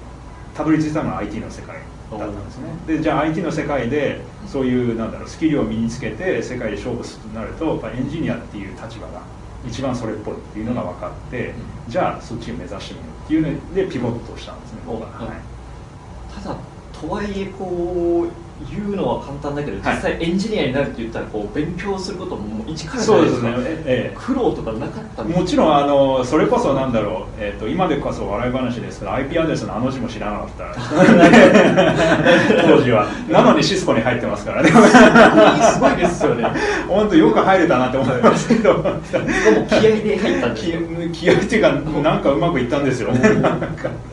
[0.54, 1.76] たどり着いたのが IT の世界
[2.10, 2.64] だったんですね。
[2.86, 9.22] でじゃあ IT の世界でそういうなんだろうスキルを身につけて世界で勝負するとなるとやっぱエンジニアっていう立場が
[9.66, 16.56] 一番それっぽいっていうのが分かって、うん、じゃあそっちを目指してみようっていうのでピボットしたんですね僕は、はい、ただ
[16.92, 30.64] とはいえこう言うのは簡単だけど実際エンジニアになるって言ったらこう勉強することも一からそうですね、ええ、苦労とかなかったもちろんあのそれこそなんだろう、えーと、今でこそ笑い話ですけど IP アドレスのあの字も知らなかった。
[32.62, 33.06] 当時は。
[33.28, 34.70] なのにシスコに入ってますからね。
[34.70, 36.46] すごいですよね。
[36.88, 38.74] 本当よく入れたなって思ってますけど。
[38.74, 40.66] も気合で入ったんです
[41.12, 43.10] 気合っていうかなんかうまくいったんですよ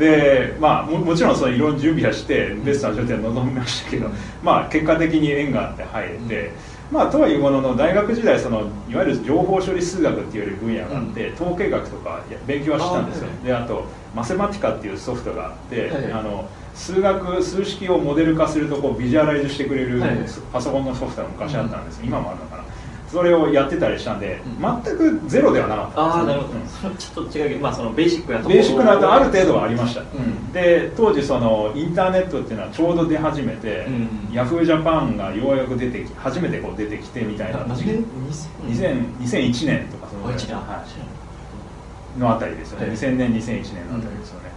[0.00, 4.08] でまあももちろんそのいろいろ準備はしてベストな状態で臨みましたけど、
[4.42, 6.52] まあ、結果的に縁があって入れて、
[6.90, 13.28] まあ、とはいうものの大学時代そのいわゆる情報処理数学っていう分野があって、統計学とか勉強はしたんですよ。
[13.44, 13.84] であと
[14.16, 20.02] マセマティカっていうソフトがあって、あの数学数式をモデル化するとこうビジュアライズしてくれる
[20.50, 22.62] パソコンのソフトが昔あったんです、今もあるのかな
[23.10, 28.54] それをやってたりしたんで、全くゼロではなかったああなるほど、うん、ちょっと違うけど、まあ、そのベーシックなところ。
[28.54, 37.64] ベーシックなとある程度はありました、うん、で当時そのインターネットっていうのはちょうど出始めて、うん、ヤフージャパンがようやく出てき初めてこう出てきてみたいな。
[37.74, 40.84] 時期2001年とかそのぐらい、は
[42.16, 44.50] い、のあたりですよね、はい、2000年2001年のあたりですよね、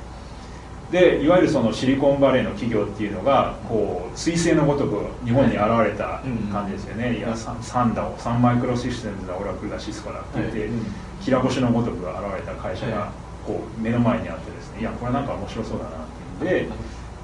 [0.93, 10.69] でいわゆるそのシリコンバレーの企業っていうのがこう彗星のごとく日本に現れた感じですよね、はい、いやサンダをサンマイクロシステムズだオラクルだシスコだって言って、はい、
[11.19, 13.11] 平星のごとく現れた会社が
[13.43, 14.81] こう目の前にあってですね。
[14.81, 15.93] いやこれなんか面白そうだなっ
[16.39, 16.75] ていうんで、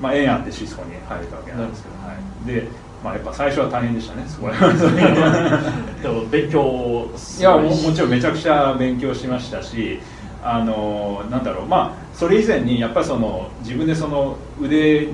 [0.02, 4.50] まあ、ええやんってシスコに入れたわけなんですけど、はい、でまあ、やっぱ最初は大変でしたね、そこ
[6.04, 7.08] でも勉強
[7.40, 10.02] いやももちろんめちゃくちゃ勉強しましたし、
[10.44, 15.08] あのなんだろうまあそれ以前にやっぱりその自分でその腕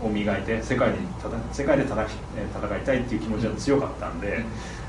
[0.00, 0.96] を磨いて世界に
[1.50, 2.12] 世界で戦き
[2.56, 4.44] 戦いたいっていう気持ちが強かったんで、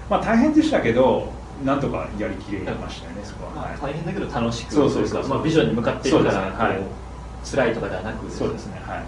[0.08, 1.30] まあ大変でしたけど
[1.66, 8.30] なんとかやりきれましたよねそこは、まあ、大変だけど楽しくそうそうそうまあ、ビジョンに向かっているから、ね、はい、辛いとかではなく。
[8.30, 8.80] そうですね。
[8.86, 9.04] はい。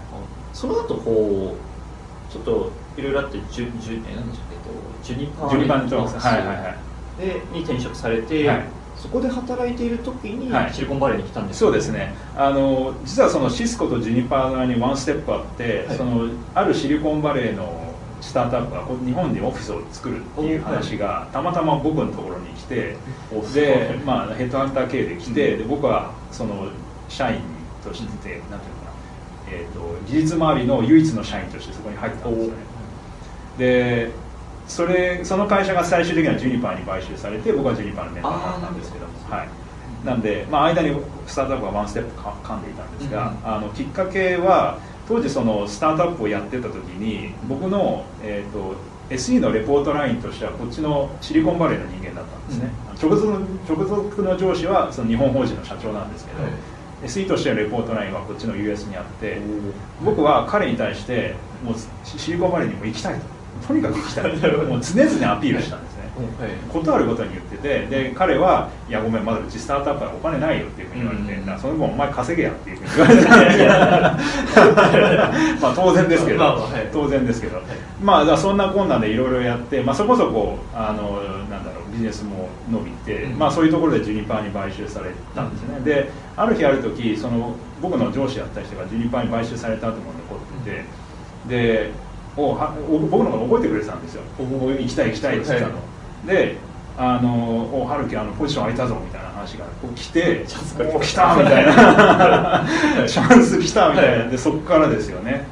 [0.52, 4.56] その後こうちょっといろいろあってジュジュえなんでしたっけ
[5.04, 6.76] ジュニパージュニパーのはいはいは
[7.20, 7.20] い。
[7.20, 8.64] でに転職されて、はい
[8.98, 12.14] そこで働いている時にシリコンバレーに来たんです、そうですね。
[12.36, 22.96] あの実はそのシスコとジュニパー側にワンステップあって、はい、そのあるシリコンバレーのスタートアップが日本にオフィスを作るっていう話がたまたま僕のところに来て
[23.54, 26.68] で、まあ、ヘッドハンター系で来てで僕はその
[27.08, 27.40] 社員
[27.84, 28.60] としてなんていうのかな、
[29.48, 32.58] えーと、と技術周りの唯一の社員としてそこに入ったんですよね。
[33.58, 34.10] で
[34.66, 39.06] それその会社が最終的にはジュニパーに買収されて僕はジュニパーのメンバーだったんですけど。
[39.30, 39.48] はい。
[40.04, 48.76] なんで、まあ、間にスタートアップがワンステップ噛んでいたんですが、うん、あのきっかけは当時そのスタートアップをやってた時に僕の、えーと、
[49.10, 52.70] SE のレポートラインとしてはこっちのシリコンバレーの人間だったんですね、
[53.02, 56.52] うん、直属の直属の上司はその日本法人の社長なんですけど、はい。
[57.04, 59.38] SE としてのレポートラインはこっちの US にあって
[60.02, 61.74] 僕は彼に対してもう
[62.04, 63.35] シリコンバレーにも行きたいと
[63.66, 64.32] とにかく行きたい
[64.66, 66.02] もう常々アピールしたんですね、
[66.40, 73.66] はい、ことあることに言っててで彼は「いやごめんまだうちスタートアップはお金ないよ」っていうふうに言われて、うん、その分お前稼げやっていうふうに言われて。
[75.60, 77.64] まあ当然ですけど、まあはい、当然ですけど、はい、
[78.02, 90.84] まあそんな困難でいろいろやって、まあ、そこそこあのなんだろうビジネスも伸びて、うん、まあ、そういうところでジュニパーに買収されたんですね、うん、である日ある時その僕の上司やった人がジュニパーに買収された後も残ってて
[91.48, 91.90] で
[92.36, 94.22] をは僕のこと覚えてくれてたんですよ。
[94.38, 95.82] 行きたい行きたいって言ってたの、は
[96.24, 96.56] い、で
[96.98, 100.44] あのお春樹あのポジション空いたぞみたいな話が来て
[100.94, 102.66] お来たみたいな。
[103.06, 104.28] チャンス来たみたいな。
[104.28, 105.46] でそこからですよね。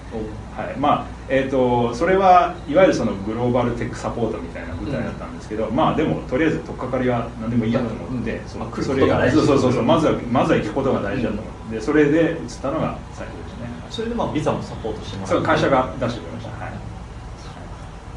[0.56, 0.76] はい。
[0.78, 13.68] まあえーと、それはいわゆるそのグローバルテックサポートみたいな舞台だったんですけど、うん、まあでもとりあえず取っかかりは何でもいいやと思って、うん、そまあ、それがそうそうそうまずはまずは行くことが大事だと思って、うん、それで移ったのが最初ですね。
[13.90, 16.33] それでまあビザもサポートしてます、ね、会社が出してくれ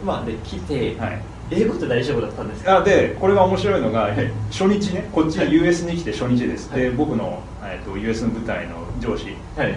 [0.06, 1.22] まあで来て、はい、
[1.52, 2.78] 英語って大丈夫だったんですか？
[2.78, 4.10] あでこれが面白いのが、
[4.52, 9.28] 初日ねこっち US に来て初日です、はい、で僕の、えーと、US の部隊の上司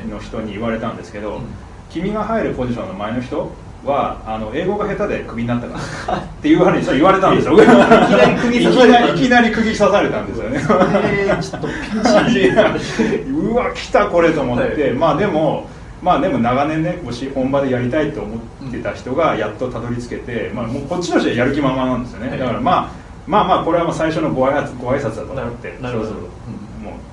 [0.09, 1.43] の人に言われたんですけど、はい、
[1.91, 3.51] 君が入るポジションの前の人
[3.85, 5.79] はあの英語が下手でクビになったか
[6.13, 7.55] ら っていう言われたんですよ。
[7.59, 10.61] いきなり釘刺されたいきなり釘刺されたんですよね、
[11.05, 15.67] えー、ちょっとピンチ うわ来たこれと思って、はい、まあでも
[16.03, 22.91] まあでも長年ねもし本場でやりたいと思ってた人がやっとたどり着けて、まあ、もうこっちとしてはやる気満々なんですよね、はい、だからまあ
[23.27, 26.19] まあまあこれはまあ最初のご挨拶ご挨拶だと思ってなるほど、も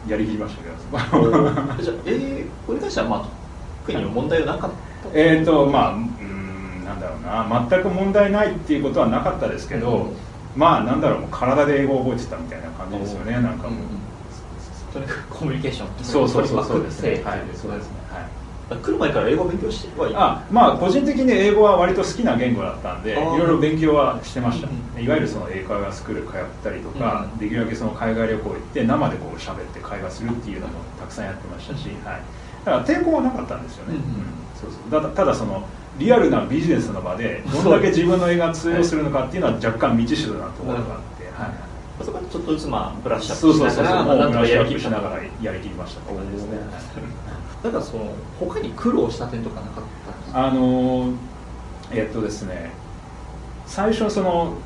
[0.07, 0.77] うやりきりましたけど。
[1.83, 3.25] じゃあえー、これに関してはまあ
[3.85, 4.69] 特に問題はなかっ
[5.03, 5.09] た？
[5.13, 7.67] えっ、とまあうんなんだろうな。
[7.69, 10.13] 全く問題ないっていうことはなかったですけど、うん、
[10.55, 11.19] まあなんだろう。
[11.21, 13.33] もう体で英語を覚えてたみたいな感じですよね。
[13.33, 15.87] なんかもう、とにかくコミュニケーション。
[16.03, 17.21] そうそうそうそうですね。
[17.25, 17.41] はい。
[17.53, 17.96] そうですね
[18.75, 32.21] 来る前から英語勉強してはいあまあ個人的に英語は割と好きな言語だったんでいろいろ勉強はしてました、うん、いわゆるその英会話スクール通ったりとか、うん、できるだけその海外旅行行って生でこう喋って会話するっていうのもたくさんやってましたし、はい、
[32.65, 34.01] だから抵抗はなかったんですよね、うん、
[34.59, 34.91] そうそう。
[34.91, 35.65] ただただその
[35.97, 41.47] リアルなビジネスの場でどんだけ自分の映画が通用するのかっていうのは若干未知数なところがあって、は
[42.01, 46.59] い、そこはちょっとずつまあブラッシュアップしながらそうそうそうブラッシュアップしながらやりきりましたって感じですね
[47.63, 49.83] だからその他に苦労した点とかなかっ
[50.31, 51.13] たあの
[51.91, 52.71] えっとですね
[53.65, 54.57] 最初その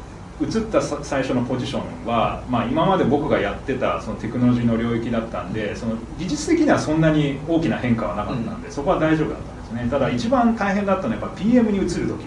[0.42, 9.88] 移った最初のポジションは、まあ、今まで僕がやってたそのテクノロジーの領域だったんでその技術的にはそんなに大きな変化はなかったんで、うん、そこは大丈夫だったんですね。
[9.90, 12.26] ただ一番大変だったのはやっぱ PM に移る時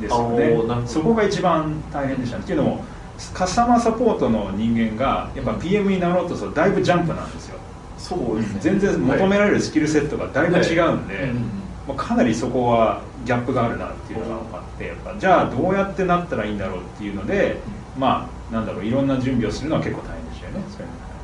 [0.00, 0.86] ですよね。
[0.86, 2.84] そこが一番大変でしたねっていうのも
[3.32, 7.53] カスタマーサポートの人間がやっぱ PM になろうとするとだいぶジャンプなんですよ
[8.04, 11.24] そうですね、全然求められるスキルセットがだいぶ違うんで、はい。
[11.30, 17.56] うんまあ、かなりそこはギャップがあるなっていうのが分かってやっぱじゃあどうやってなったらいいんだろうっていうので、
[17.96, 20.64] まあなんだろういろんな準備をするのは結構大変でしたよね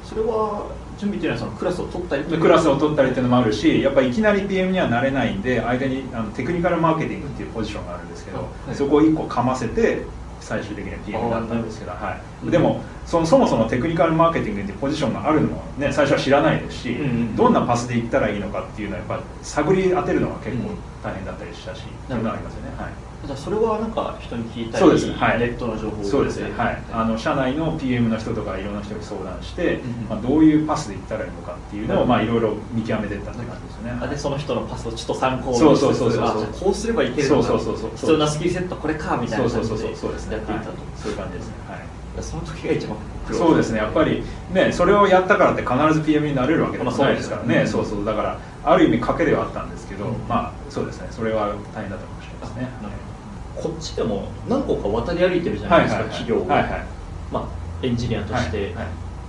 [0.02, 0.66] それは
[0.98, 10.02] 準備っていうのはそのクラスを取ったりクラスを取ったりっていうのもあるしやっぱりいきなり PM にはなれないんで間にあのテクニカルマーケティングっていうポジションがあるんですけど、はい、そこを1個かませて
[10.50, 20.70] 最終的にはになったんですけど、はい、でもそのそもそもテクニカルマーケティングってポジションがあるのも、ね、最初は知らないですし、うんうん、どんなパスでいったらいいのかっていうのはやっぱ探り当てるのが結構
[21.04, 22.92] 大変だったりしたし、うん、いうのがありますよね、はい、
[23.26, 40.72] じゃあそれはなんか人に聞いたりそうです、はい、ネットの情報そうですね、はい、あの社内の PM の人とかいろんな人に相談して、うん、まあ、どういうパスでいったらいいのかっていうのを、まあ、いろいろ見極めていったって感じですね、あでその人のパスをちょっと参考にそうそうそうそうこうすればいけるのかそうそうそうそう必要なスキルセットこれかみたいな感じでやっていたと。
[40.96, 42.22] そういう感じですね、はい。
[42.22, 42.96] その時が一番
[43.32, 43.78] そうですね。
[43.78, 48.04] やっぱりねそれをやったからって必ず PM になれるわけでもないですからね、まあ、そうそう。
[48.04, 51.08] だからある意味賭けではあったんですけど、うん、まあそうですね。
[51.10, 52.68] それは大変だったかもしれないですね、
[53.62, 56.86] こっちでも何個か渡り歩いてるじゃないですか、企業を、はいはい、
[57.32, 58.74] まあ、エンジニアとして、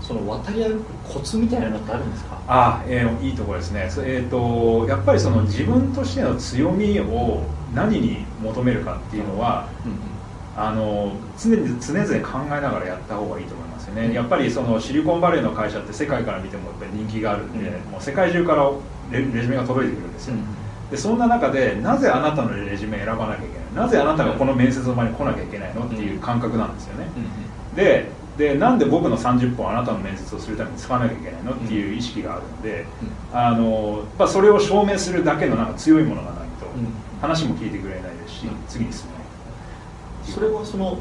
[0.01, 2.41] その渡り歩くコツみたいなのってあるんですか？
[2.47, 10.11] あ、えー、いいところですね、えーと、やっぱりその自分としての強みを何に求めるかっていうのは、うん
[10.53, 18.69] あの常に常々考えながらやった方がいいと思いますよね、やっぱりそのシリコンバレーの会社って世界から見てもやっぱり人気があるんで、うん、もう世界中から
[19.11, 20.43] レレジュメが届いてくるんですよ、うん、
[20.91, 27.07] でそんな中でなぜあなたのレジュメ選ばなきゃいけないなぜあなたがこの面接の場に来なきゃいけないのっていう感覚なんですよね、
[27.75, 32.85] ででなんで僕の30分あなたの面接をするために使わなきゃいけないのっていう意識があるので、
[33.33, 36.65] あのまあ、それを証明するだけのなんか強いものがないと、
[37.21, 39.21] 話も聞いてくれないですし、次に進めない。
[40.33, 40.97] それはその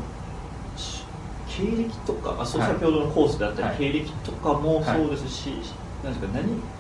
[1.60, 5.60] 経歴とかあそう先ほどのコースであったり、はい、経歴とかもそうですし、はい、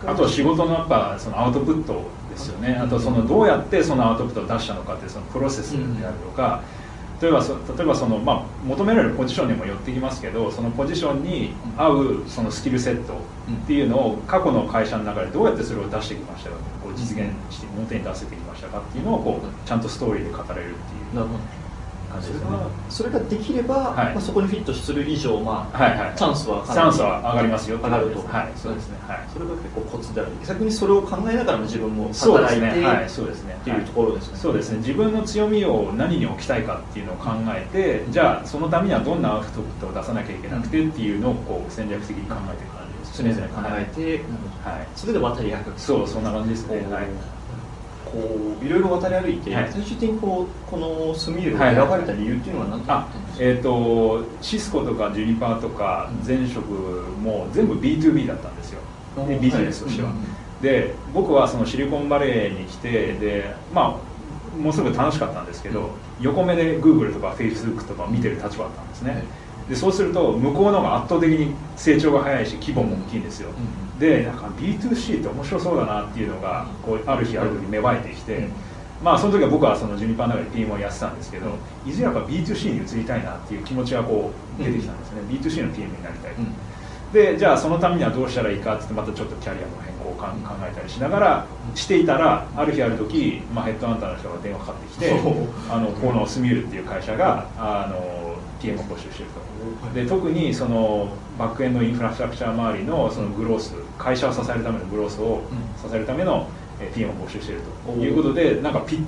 [0.06, 6.64] あと仕事のやっぱそのアウトプットですよね、あとそのどうやってそのアウトプットを出したのかっていうそのプロセスであるとか、
[7.20, 21.14] 例えばそ例えばその、まあ、求められるポジションにも寄ってきますけどそのポジションに合うそのスキルセットっていうのを過去の会社の中でどうやってそれを出してきましたかこう実現して表に出せてきましたかっていうのをこうちゃんとストーリーで語れるっていう。
[22.10, 22.50] 感じですね
[22.90, 30.30] それができれば、はい、まあ、そこにフィットする以上、まあ、はいはい、チャンスはチャンスは上がりますよ上がると、はい、そうですね、はい、それが結構コツである。
[30.46, 33.56] 逆にそれを考えながらも自分も働いてね、はい、そうですね。
[33.60, 34.78] っていうところですね、そうですね。
[34.78, 44.20] 自分の強みを何に置きたいかっていうのを考えて、じゃあそのためにはどんなアウトプットを出さなきゃいけなくてっていうのをこう戦略的に考えていく感じです、ね、常々考えて、
[44.68, 47.39] はい、それで渡り役そうそんな感じですね、はい
[48.12, 58.80] こういろいろ渡り歩いて、はい、最終的にこうこのスミールを選ばれた理由っていうのは何だったんですか、えーと、シスコとかジュニパーとか前職も全部 B2B だったんですよ、
[59.16, 60.14] うん、ビジネスとしては、は
[60.60, 65.88] い、で僕はそのシリコンバレーに来てでまあもうすぐ楽しかったんですけど、うん、
[66.20, 69.22] 横目で Google とか Facebook とか見てる立場だったんですね、
[69.68, 73.50] でそうすると向こうの方が圧倒的に成長が早いし規模も大きいんですよ、
[74.00, 78.48] でなんか B2C って面白そうだなっていうのがこうある日ある時芽生えてきて、
[79.04, 81.52] まあその時は僕はそのジュニパーの中で PM をやってたんですけど、
[81.86, 90.26] いずれやっぱ B2C に移りたいなっていう気持ちがこう出てきたんですね、うん、B2C の PM になりたい、うん、でじゃあそのためにはどうしたらいいかってまたちょっとキャリアの変更を考
[90.66, 95.10] えたりしながらしていたらある日ある時、まあ、ヘッドハンターの人が電話かかってきて
[95.68, 99.49] あのこのスミュールっていう会社があの PM を募集してると
[99.94, 101.08] で特にその
[101.38, 105.42] バックエンドインフラストラクチャー周りのそのグロース会社を支えるためのグロースを
[105.76, 106.48] 支えるための
[106.94, 107.92] PM を募集していると。
[107.92, 109.04] いうことでなんかピッフ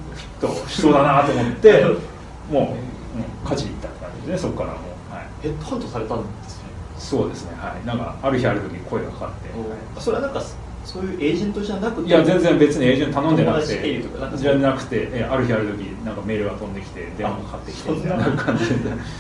[0.47, 1.85] ィットしそうだなと思って
[2.51, 4.79] もう、うん、勝ちに行ったって感じですねそこからも
[5.11, 6.65] う、はい、ヘッドハントされたんですね。
[6.99, 7.87] そうですねはい。
[7.87, 10.43] なんかある日ある時に声がかかって、はい、それはなんか
[10.85, 14.03] そういうエージェントじゃなくていや全然別にエージェント頼んでなくて
[14.37, 18.75] じゃなくてえある日ある時なんかメールが飛んできて電話がかかってきてみたいな感じで。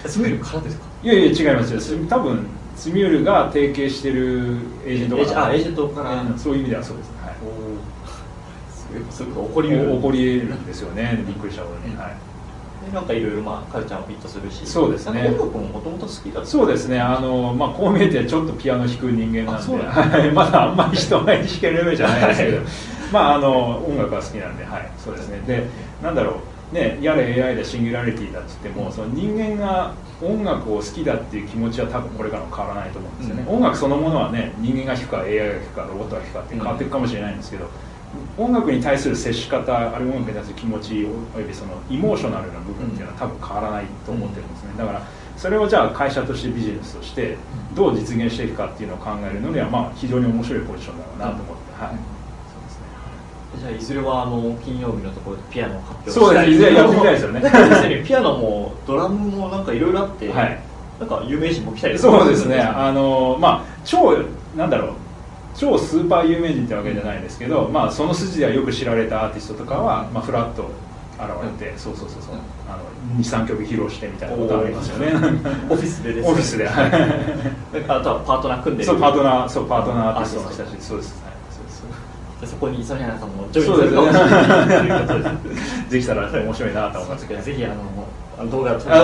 [0.08, 0.84] スミュールからですか？
[1.02, 1.98] いやいや違いますよ。
[2.08, 2.46] 多分
[2.76, 5.46] スミュールが提携してるエージェントから。
[5.46, 7.10] あエージェントから、そういう意味ではそうです。
[7.12, 7.34] ね、はい、
[9.10, 12.16] そういうこと起こり起こり得るんですよねびっくりしたことに、はい
[12.93, 14.66] なんかいろいろまあカルチャーもフィットするし。
[14.66, 15.28] そうですね。
[15.28, 17.01] 音楽ももともと好きだそうですね。
[17.01, 19.76] あの、まあ、こう見えてちょっとピアノ弾く人間なんで。
[19.85, 22.59] はい、まだあんまり人前に弾けるレベルじゃないですけど。
[23.12, 24.64] まああの音楽は好きなんで。
[24.64, 24.91] はい。
[24.99, 25.43] そうですね。
[25.47, 25.66] で
[26.03, 26.35] なんだろう。
[26.74, 37.70] ねやれ AI でシンギュラリティだっつってもその人間が音楽を好きだっていう気持ちは多分これからも変わらないと思うんですよね、うん、音楽そのものはね人間が弾くか AI が弾くかロボットが弾くかって変わっていくかもしれないんですけど、うん
[38.36, 44.72] 音楽に対する接し方あるいは音楽に対する気持ちおよびそのイモーショナルな部分っていうのは多分変わらないと思ってるんですね。
[44.78, 45.02] だから
[45.36, 47.36] それをじゃあ会社としてビジネスとして
[47.74, 51.90] どう実現していくかっていうのを考えるのにはまあ非常に面白いポジションだろうなと思って、は
[53.56, 56.52] い、じゃあいずれはあの金曜日のところでピアノを発表そうですね。
[56.52, 58.04] いずれやってみたいですよね。
[58.06, 60.58] ピアノもドラムもなんかいろいろあって、はい、
[61.00, 62.60] なんか有名人も来たりそうですね。
[62.60, 64.16] あのまあ超
[64.56, 64.92] なんだろう
[65.55, 70.70] 超スーパー有名人ってわけじゃないですけど、まあ、その筋ではよく知られたアーティストとかは、まあ、フラッと
[71.18, 72.34] 現れて、そうそうそうそう。
[72.68, 72.84] あの
[73.20, 75.12] 23曲披露してみたいなことありますよね。
[75.68, 76.72] オフィスでです、ね、オフィスで あ
[78.00, 80.82] とはパートナー組んでそうパートナーそうパートナーアーティストの人たち。
[80.82, 81.22] そうです、
[82.46, 87.68] そこに磯原さんもジョインするかもしれないできたら面白いなと思いますけどぜひあ
[88.42, 88.88] の動画を撮って。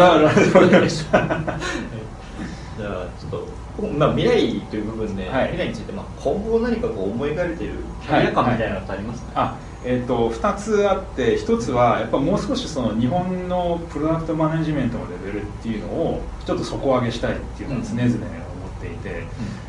[2.78, 3.46] じゃあちょっと
[3.82, 7.68] まあ、未来という部分で、はい、未来について、まあ、今後何かこう思い描いてい。
[7.68, 9.48] るキャリア感みたいなのってありますか、はい。
[9.50, 19.26] はい、えーと、2つあって1つはやっぱもう少しその日本のプロダクトマネジメントのレベルっていうのをちょっと底上げしたいっていうのは常々思っていて、うん、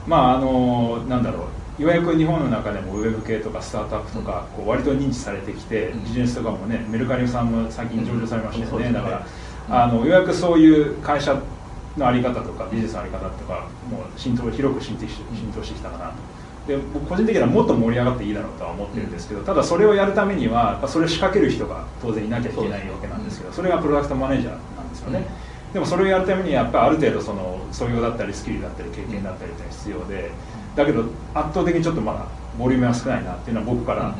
[0.07, 1.47] まああのなんだろ
[1.80, 9.26] ういわゆる日本の中でもウェブ系とかスタートアップとかこう割と認知されてきてビジネスとかもねメルカリさんも最近上場されましたよね、だから
[9.70, 11.41] あのようやくそういう会社
[11.99, 16.13] のあり方とかビジネスのあり方とかもう浸透広く浸透して浸透してきたかなと。
[16.67, 25.25] で僕個人的にはもっと盛り上がっていいだろうとは思ってるんですけどただそれをやるためにはそれを仕掛ける人が当然いなきゃいけないわけなんですけどそれがプロダクトマネージャーなんですよね、
[25.73, 30.31] でもそれをやるためにやっぱりある程度その素養だったりスキルだったり経験だったりって必要で
[30.75, 32.27] だけど圧倒的にちょっとまだ
[32.57, 34.13] ボリュームが少ないなっていうのは僕から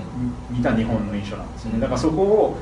[0.49, 1.80] 見た日本の印象なんですよね。
[1.80, 2.57] だからそこを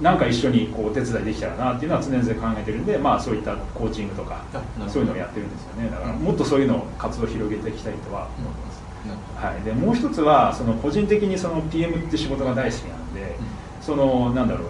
[0.00, 4.44] なんか一緒にこうお手伝いできたらなっていうのは常々考えてるんで、まあ、そういったコーチングとか
[4.88, 5.90] そういうのをやってるんですよね。
[5.90, 13.36] だからもっとそういうのを活動を広げていきたいとは思ってます、はい、でもう一つはその個人的にその PM って仕事が大好きなんで、
[13.80, 14.68] そのなんだろう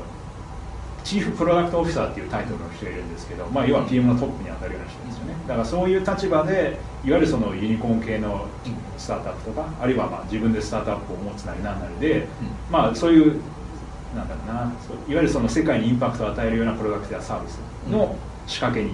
[1.04, 5.34] チーフプロダクトオフィサーっていうタイトルの人がいるんですけど、まあ、要は PM のトップに当たるような人ですよね。
[5.46, 8.46] だからそういう立場でいわゆるそのユニコーン系の
[8.98, 12.26] スタートアップとかあるいはまあ自分でスタートアップを持つなりなんなりで、
[12.70, 13.40] まあ、そういう
[14.14, 14.72] なんだろうないわ
[15.08, 17.58] ゆるその世界にインパクトを与えるようなプロダクトやサービス
[17.90, 18.92] の仕掛けに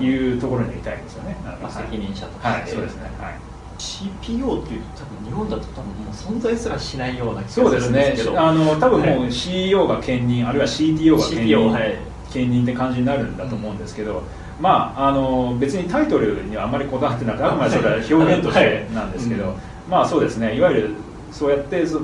[0.00, 1.36] いうところにいたいですよね。
[1.44, 3.02] まあ、責任者とはい、そうですね。
[3.20, 3.34] はい。
[3.78, 7.90] CPO っていうと多分日本だと多分もう存在すらしないような気がするんですけど。
[7.90, 8.38] そうですね。
[8.38, 11.96] あの多分もう CEO が兼任、あるいは CTO が兼任,、はい、
[12.32, 14.22] 兼任って感じになるんだと思うんですけど、うん、
[14.60, 20.56] まああの別にタイトルにはあまりこだわってなくてあくまでそれは表現としてなんですけど、はいうん、まあそうですね。
[20.56, 20.90] いわゆる
[21.36, 22.00] そうやってそ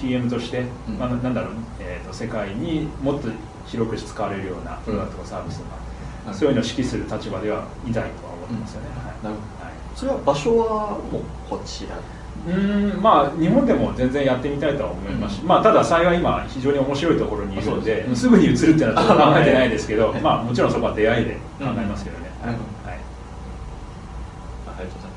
[0.00, 3.28] PM として、うん、まあ、なんだろう、えーと、世界にもっと
[3.66, 5.76] 広く使われるようなプロダクトサービスとか、
[6.28, 8.88] うん、そういうのを指揮する立場ではいたいとは思ってますよね、
[9.24, 9.38] うん、はい、
[9.96, 11.98] それは場所はもうこちら？
[12.46, 15.38] うんまあ日本でも全然やってみたいとは思います。
[15.38, 22.56] し、うん、まあ、ただ幸い今非常に面白いところにいるので、すぐに移るっていうのは考えてないですけどまあもちろんそこは出会いで考えますけどね、はい、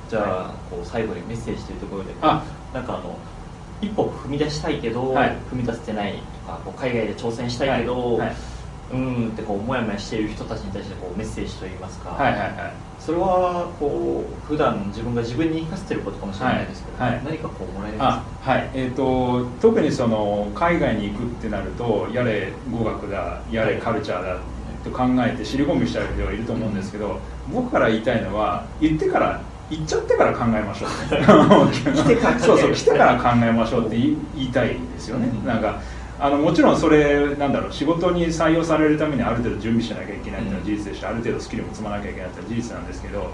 [0.09, 2.15] じゃあ、はい、こう最後にメッセージというところで。
[2.23, 2.43] あ。
[2.73, 3.17] なんかあの
[3.81, 6.13] 一歩踏み出したいけど、はい、踏み出せてない
[6.45, 8.27] とかこう海外で挑戦したいけど、はい。
[8.27, 8.35] はい、
[8.93, 12.51] うんってこうモヤモヤしている人たちに対してこうメッセージといいますか、はいはいはい、
[12.99, 17.13] それはこう普段自分が自分に生かしてることかもしれないですけど、はい。
[17.13, 18.51] はい、何かこうもらえますか？
[18.51, 18.69] はい。
[18.73, 24.39] えーと、特にその海外に行くってなるとやれ語学だやれカルチャーだ
[24.83, 27.19] と考えて尻込みしちゃう人はいると思うんですけど、
[27.51, 30.89] 僕から言いたいのは言ってから行っちゃってから考えましょう。
[32.39, 35.79] そうそう来てから考えましょうって言いたいですよね、うん、なんか
[36.19, 43.31] あのもちろんそれなんだろう仕事に採用されるためにある程度準備しなきゃいけないっていうのは事実でして、ある程度スキルも積まなきゃいけないっていうのは事実なんですけど、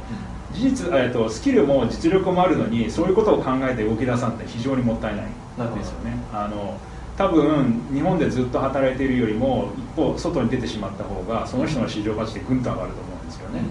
[0.53, 6.17] 事実、えっと、スキルも実力もあるのにそういうことを考えて動き出さんって非常にもったいないですよね。
[6.33, 6.79] あの
[7.17, 13.61] 多分日本でずっと働いているよりも一方外に出てしまった方がその人の市場価値ってぐんと上がると思うんですよね。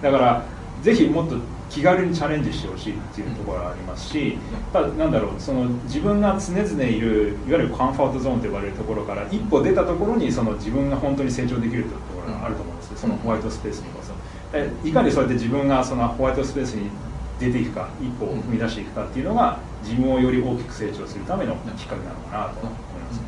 [0.00, 0.44] だから
[0.82, 1.36] ぜひもっと
[1.72, 4.38] 気軽にチャレンジしてほしいっていうところがありますし、やっ
[4.72, 14.12] ぱなんだろうその自分が常々いるいわゆるコンフォートゾーンと呼ばれるところから一歩出たところにその自分が本当に成長できるというところがあると思うんですそのホワイトスペースにこそ。
[14.86, 16.90] いかにそうやって自分がそのホワイトスペースに
[17.40, 23.22] 出ていくか一歩を踏み出していくかっていうのが自分をより大きく成長するためのきっかけなのかなと思いますね、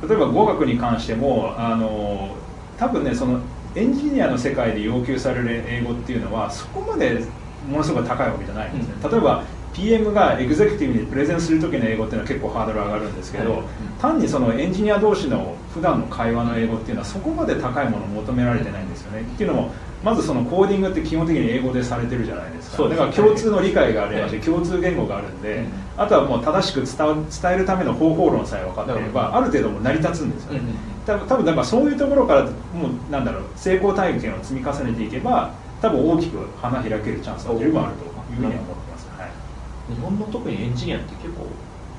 [0.00, 2.36] はい、例えば語学に関してもあの
[2.78, 3.40] 多分ねその
[3.76, 7.22] エンジニアの世界で要求される英語っていうのはそこまで
[7.68, 9.44] ものすごく高いわけじゃないんですね、うん、例えば
[9.74, 13.62] PM がエグゼクティブにプレゼンする時の英語っていうのは結構ハードル上がるんですけど、はい、
[14.00, 19.70] 単にそのエンジニア同士の普段の会話の英語っていうのはそこまで高いものを求められてないんですよね、っていうのも
[20.02, 22.88] まずそのコーディングって基本的に英語でされてるじゃないですか。
[22.88, 25.64] だから共通の理解がありまして、共通言語があるんで、
[25.96, 30.60] あとはもう正しく伝えるための方法論さえ分かっていればある程度も成り立つんですよね、
[31.06, 41.46] 多分多分だからそういうところからもうなんだろう成功体験を積み重ねていけば多分大きく花開けるチャンスは十分あるというふうには思ってます、はい、日本の特にエンジニアって結構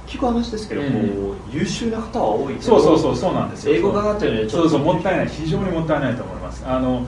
[0.07, 3.75] 聞く話ですけど、うん、優秀な方は多いそうそうそうそうなんですよ。
[3.75, 5.28] 英語がかってるのでそうそうもったいない。
[5.28, 6.65] 非常にもったいないと思います。
[6.65, 7.05] あの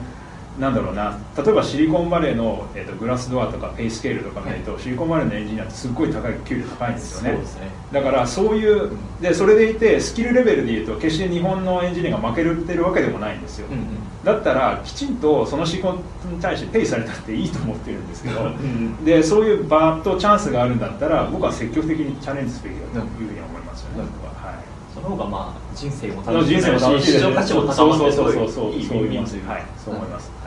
[0.60, 1.18] なんだろうな。
[1.36, 7.44] 例えばシリコンバレーの、えーと、グラスドアとかペイスケールとか見ると、はい、シリコンバレーのエンジニアってすっごい高い給料高いんですよね、ね、
[7.90, 8.90] だからそういう
[9.22, 13.86] でそれでいてスキルレベルでいうと決して日本のエンジニアが負けてるわけでもないんですよ、うんうん、
[14.22, 15.98] だったらきちんとその仕事
[16.30, 24.10] に対してペイされたっていいと思ってるんですけど、うん、でそういう場とチャンスがあるんだったら僕は積極的にチャレンジすべきだというふうに思いますよね、うん。
[24.94, 27.76] その方がまあ人生も楽しいし、市場価値も高まって。
[27.76, 28.70] そうそうそうそう。
[28.70, 28.82] はい、
[29.82, 30.39] そう思います。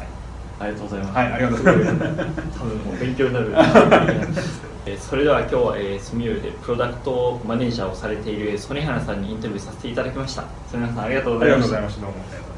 [0.63, 1.17] ありがとうございます。
[1.17, 2.59] はい、ありがとうございます。
[2.59, 3.53] 多分もう勉強になる。
[4.85, 10.43] えそれでは今日は、えー、スミューでプロダクトマネージャーをされている曽根原さんにインタビューさせていただきました。
[10.69, 11.77] 曽根原さんありがとうございました。
[11.77, 12.41] ありがとうございました。
[12.41, 12.52] どうも。